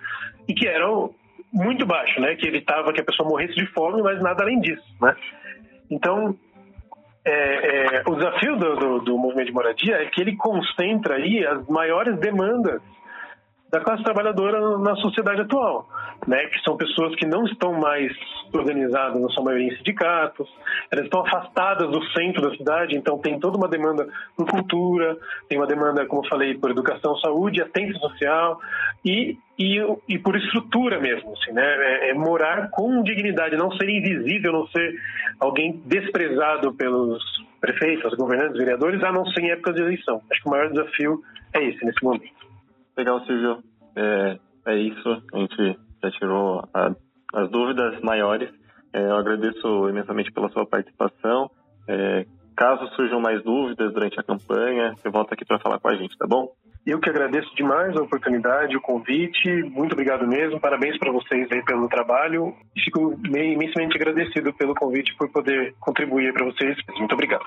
e 0.47 0.53
que 0.53 0.67
eram 0.67 1.11
muito 1.51 1.85
baixo, 1.85 2.19
né, 2.19 2.35
que 2.35 2.47
evitava 2.47 2.93
que 2.93 3.01
a 3.01 3.05
pessoa 3.05 3.29
morresse 3.29 3.55
de 3.55 3.65
fome, 3.67 4.01
mas 4.01 4.21
nada 4.21 4.43
além 4.43 4.59
disso, 4.59 4.83
né. 5.01 5.15
Então, 5.89 6.35
é, 7.25 7.97
é, 7.97 8.03
o 8.05 8.15
desafio 8.15 8.57
do, 8.57 8.75
do, 8.75 8.99
do, 8.99 9.17
movimento 9.17 9.47
de 9.47 9.53
moradia 9.53 9.95
é 9.95 10.05
que 10.07 10.21
ele 10.21 10.35
concentra 10.35 11.15
aí 11.15 11.45
as 11.45 11.65
maiores 11.67 12.19
demandas 12.19 12.81
da 13.69 13.79
classe 13.79 14.03
trabalhadora 14.03 14.77
na 14.77 14.95
sociedade 14.97 15.41
atual, 15.41 15.89
né? 16.27 16.45
Que 16.45 16.61
são 16.61 16.77
pessoas 16.77 17.15
que 17.15 17.25
não 17.25 17.43
estão 17.45 17.73
mais 17.73 18.11
organizadas, 18.53 19.19
na 19.19 19.29
sua 19.29 19.43
maioria 19.43 19.73
em 19.73 19.77
sindicatos, 19.77 20.47
elas 20.91 21.05
estão 21.05 21.21
afastadas 21.21 21.89
do 21.89 22.03
centro 22.11 22.41
da 22.41 22.55
cidade, 22.55 22.95
então 22.95 23.17
tem 23.17 23.39
toda 23.39 23.57
uma 23.57 23.67
demanda 23.67 24.07
por 24.37 24.45
cultura, 24.45 25.17
tem 25.49 25.57
uma 25.57 25.65
demanda, 25.65 26.05
como 26.05 26.23
eu 26.23 26.29
falei, 26.29 26.55
por 26.55 26.69
educação, 26.69 27.17
saúde, 27.17 27.61
assistência 27.61 27.99
social 27.99 28.59
e, 29.03 29.39
e, 29.57 29.77
e 30.09 30.17
por 30.17 30.35
estrutura 30.35 30.99
mesmo, 30.99 31.33
assim, 31.33 31.51
né? 31.51 31.63
É, 31.63 32.09
é 32.09 32.13
morar 32.13 32.69
com 32.71 33.03
dignidade, 33.03 33.55
não 33.55 33.71
ser 33.71 33.89
invisível, 33.89 34.51
não 34.51 34.67
ser 34.67 34.95
alguém 35.39 35.81
desprezado 35.85 36.73
pelos 36.73 37.21
prefeitos, 37.61 38.13
governantes, 38.15 38.57
vereadores, 38.57 39.03
a 39.03 39.11
não 39.11 39.25
ser 39.27 39.41
em 39.41 39.51
épocas 39.51 39.75
de 39.75 39.81
eleição. 39.81 40.21
Acho 40.29 40.41
que 40.41 40.47
o 40.47 40.51
maior 40.51 40.69
desafio 40.69 41.21
é 41.53 41.63
esse 41.63 41.85
nesse 41.85 42.03
momento. 42.03 42.43
Legal, 42.97 43.23
Silvio. 43.25 43.63
É, 43.95 44.37
é 44.67 44.77
isso. 44.77 45.23
A 45.33 45.37
gente 45.37 45.79
já 46.03 46.11
tirou 46.11 46.67
a, 46.73 46.95
as 47.33 47.49
dúvidas 47.49 47.99
maiores. 48.01 48.49
É, 48.91 49.05
eu 49.05 49.15
agradeço 49.15 49.89
imensamente 49.89 50.31
pela 50.31 50.49
sua 50.49 50.65
participação. 50.65 51.49
É, 51.87 52.25
caso 52.55 52.87
surjam 52.95 53.19
mais 53.19 53.43
dúvidas 53.43 53.93
durante 53.93 54.19
a 54.19 54.23
campanha, 54.23 54.93
você 54.95 55.09
volta 55.09 55.33
aqui 55.33 55.45
para 55.45 55.59
falar 55.59 55.79
com 55.79 55.87
a 55.89 55.95
gente, 55.95 56.17
tá 56.17 56.25
bom? 56.27 56.51
Eu 56.85 56.99
que 56.99 57.09
agradeço 57.09 57.55
demais 57.55 57.95
a 57.95 58.01
oportunidade, 58.01 58.75
o 58.75 58.81
convite. 58.81 59.49
Muito 59.63 59.93
obrigado 59.93 60.27
mesmo. 60.27 60.59
Parabéns 60.59 60.97
para 60.97 61.13
vocês 61.13 61.49
aí 61.51 61.63
pelo 61.63 61.87
trabalho. 61.87 62.53
Fico 62.83 63.17
imensamente 63.25 63.95
agradecido 63.95 64.53
pelo 64.53 64.75
convite 64.75 65.15
por 65.15 65.29
poder 65.29 65.73
contribuir 65.79 66.33
para 66.33 66.45
vocês. 66.45 66.77
Muito 66.97 67.13
obrigado. 67.13 67.45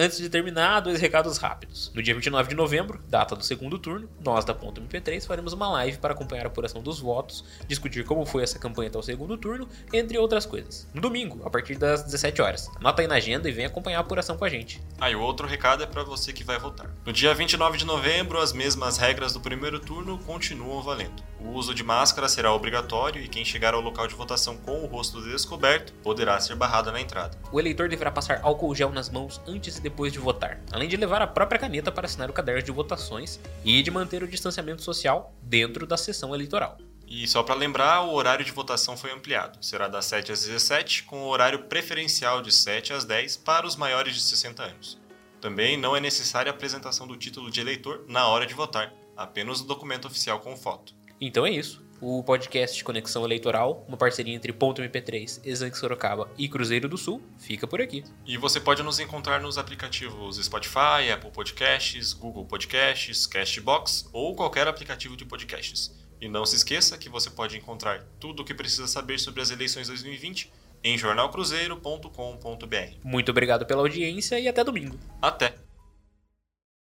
Antes 0.00 0.16
de 0.16 0.30
terminar, 0.30 0.80
dois 0.80 0.98
recados 0.98 1.36
rápidos. 1.36 1.92
No 1.94 2.02
dia 2.02 2.14
29 2.14 2.48
de 2.48 2.54
novembro, 2.54 2.98
data 3.06 3.36
do 3.36 3.44
segundo 3.44 3.78
turno, 3.78 4.08
nós 4.24 4.46
da 4.46 4.54
Ponto 4.54 4.80
MP3 4.80 5.26
faremos 5.26 5.52
uma 5.52 5.68
live 5.72 5.98
para 5.98 6.14
acompanhar 6.14 6.44
a 6.44 6.46
apuração 6.46 6.82
dos 6.82 7.00
votos, 7.00 7.44
discutir 7.68 8.02
como 8.06 8.24
foi 8.24 8.42
essa 8.42 8.58
campanha 8.58 8.88
até 8.88 8.96
o 8.96 9.02
segundo 9.02 9.36
turno, 9.36 9.68
entre 9.92 10.16
outras 10.16 10.46
coisas. 10.46 10.88
No 10.94 11.02
domingo, 11.02 11.42
a 11.44 11.50
partir 11.50 11.76
das 11.76 12.02
17 12.02 12.40
horas. 12.40 12.70
Anota 12.76 13.02
aí 13.02 13.08
na 13.08 13.16
agenda 13.16 13.46
e 13.46 13.52
vem 13.52 13.66
acompanhar 13.66 13.98
a 13.98 14.00
apuração 14.00 14.38
com 14.38 14.44
a 14.46 14.48
gente. 14.48 14.80
Ah, 14.98 15.10
e 15.10 15.14
o 15.14 15.20
outro 15.20 15.46
recado 15.46 15.82
é 15.82 15.86
para 15.86 16.02
você 16.02 16.32
que 16.32 16.44
vai 16.44 16.58
votar. 16.58 16.90
No 17.04 17.12
dia 17.12 17.34
29 17.34 17.76
de 17.76 17.84
novembro, 17.84 18.40
as 18.40 18.54
mesmas 18.54 18.96
regras 18.96 19.34
do 19.34 19.40
primeiro 19.40 19.78
turno 19.78 20.16
continuam 20.20 20.80
valendo. 20.80 21.22
O 21.42 21.52
uso 21.52 21.74
de 21.74 21.82
máscara 21.82 22.28
será 22.28 22.52
obrigatório 22.52 23.22
e 23.22 23.26
quem 23.26 23.44
chegar 23.44 23.72
ao 23.72 23.80
local 23.80 24.06
de 24.06 24.14
votação 24.14 24.56
com 24.58 24.82
o 24.82 24.86
rosto 24.86 25.22
descoberto 25.22 25.92
poderá 26.02 26.38
ser 26.38 26.54
barrado 26.54 26.92
na 26.92 27.00
entrada. 27.00 27.36
O 27.50 27.58
eleitor 27.58 27.88
deverá 27.88 28.10
passar 28.10 28.40
álcool 28.42 28.74
gel 28.74 28.90
nas 28.90 29.08
mãos 29.08 29.40
antes 29.46 29.78
e 29.78 29.80
depois 29.80 30.12
de 30.12 30.18
votar, 30.18 30.60
além 30.70 30.88
de 30.88 30.96
levar 30.96 31.22
a 31.22 31.26
própria 31.26 31.58
caneta 31.58 31.90
para 31.90 32.06
assinar 32.06 32.28
o 32.28 32.32
caderno 32.32 32.62
de 32.62 32.70
votações 32.70 33.40
e 33.64 33.82
de 33.82 33.90
manter 33.90 34.22
o 34.22 34.28
distanciamento 34.28 34.82
social 34.82 35.34
dentro 35.42 35.86
da 35.86 35.96
sessão 35.96 36.34
eleitoral. 36.34 36.76
E 37.08 37.26
só 37.26 37.42
para 37.42 37.56
lembrar, 37.56 38.02
o 38.02 38.12
horário 38.12 38.44
de 38.44 38.52
votação 38.52 38.96
foi 38.96 39.10
ampliado. 39.10 39.58
Será 39.64 39.88
das 39.88 40.04
7 40.04 40.30
às 40.30 40.44
17, 40.44 41.02
com 41.04 41.22
o 41.22 41.28
horário 41.28 41.64
preferencial 41.64 42.40
de 42.40 42.52
7 42.52 42.92
às 42.92 43.04
10 43.04 43.38
para 43.38 43.66
os 43.66 43.74
maiores 43.74 44.14
de 44.14 44.20
60 44.20 44.62
anos. 44.62 45.00
Também 45.40 45.76
não 45.76 45.96
é 45.96 46.00
necessária 46.00 46.52
a 46.52 46.54
apresentação 46.54 47.08
do 47.08 47.16
título 47.16 47.50
de 47.50 47.60
eleitor 47.60 48.04
na 48.06 48.28
hora 48.28 48.46
de 48.46 48.54
votar, 48.54 48.94
apenas 49.16 49.60
o 49.60 49.64
documento 49.64 50.06
oficial 50.06 50.38
com 50.38 50.56
foto. 50.56 50.99
Então 51.20 51.46
é 51.46 51.50
isso. 51.50 51.84
O 52.00 52.24
podcast 52.24 52.82
Conexão 52.82 53.26
Eleitoral, 53.26 53.84
uma 53.86 53.96
parceria 53.96 54.34
entre 54.34 54.54
Ponto 54.54 54.80
MP3, 54.80 55.42
Exanque 55.44 55.76
Sorocaba 55.76 56.30
e 56.38 56.48
Cruzeiro 56.48 56.88
do 56.88 56.96
Sul, 56.96 57.20
fica 57.36 57.66
por 57.66 57.78
aqui. 57.78 58.02
E 58.26 58.38
você 58.38 58.58
pode 58.58 58.82
nos 58.82 58.98
encontrar 58.98 59.38
nos 59.38 59.58
aplicativos 59.58 60.42
Spotify, 60.42 61.10
Apple 61.12 61.30
Podcasts, 61.30 62.14
Google 62.14 62.46
Podcasts, 62.46 63.26
Castbox 63.26 64.08
ou 64.14 64.34
qualquer 64.34 64.66
aplicativo 64.66 65.14
de 65.14 65.26
podcasts. 65.26 65.94
E 66.18 66.26
não 66.26 66.46
se 66.46 66.56
esqueça 66.56 66.96
que 66.96 67.10
você 67.10 67.28
pode 67.28 67.58
encontrar 67.58 68.02
tudo 68.18 68.40
o 68.40 68.44
que 68.44 68.54
precisa 68.54 68.86
saber 68.86 69.18
sobre 69.18 69.42
as 69.42 69.50
eleições 69.50 69.88
2020 69.88 70.50
em 70.82 70.96
jornalcruzeiro.com.br. 70.96 72.94
Muito 73.04 73.30
obrigado 73.30 73.66
pela 73.66 73.82
audiência 73.82 74.40
e 74.40 74.48
até 74.48 74.64
domingo. 74.64 74.98
Até! 75.20 75.54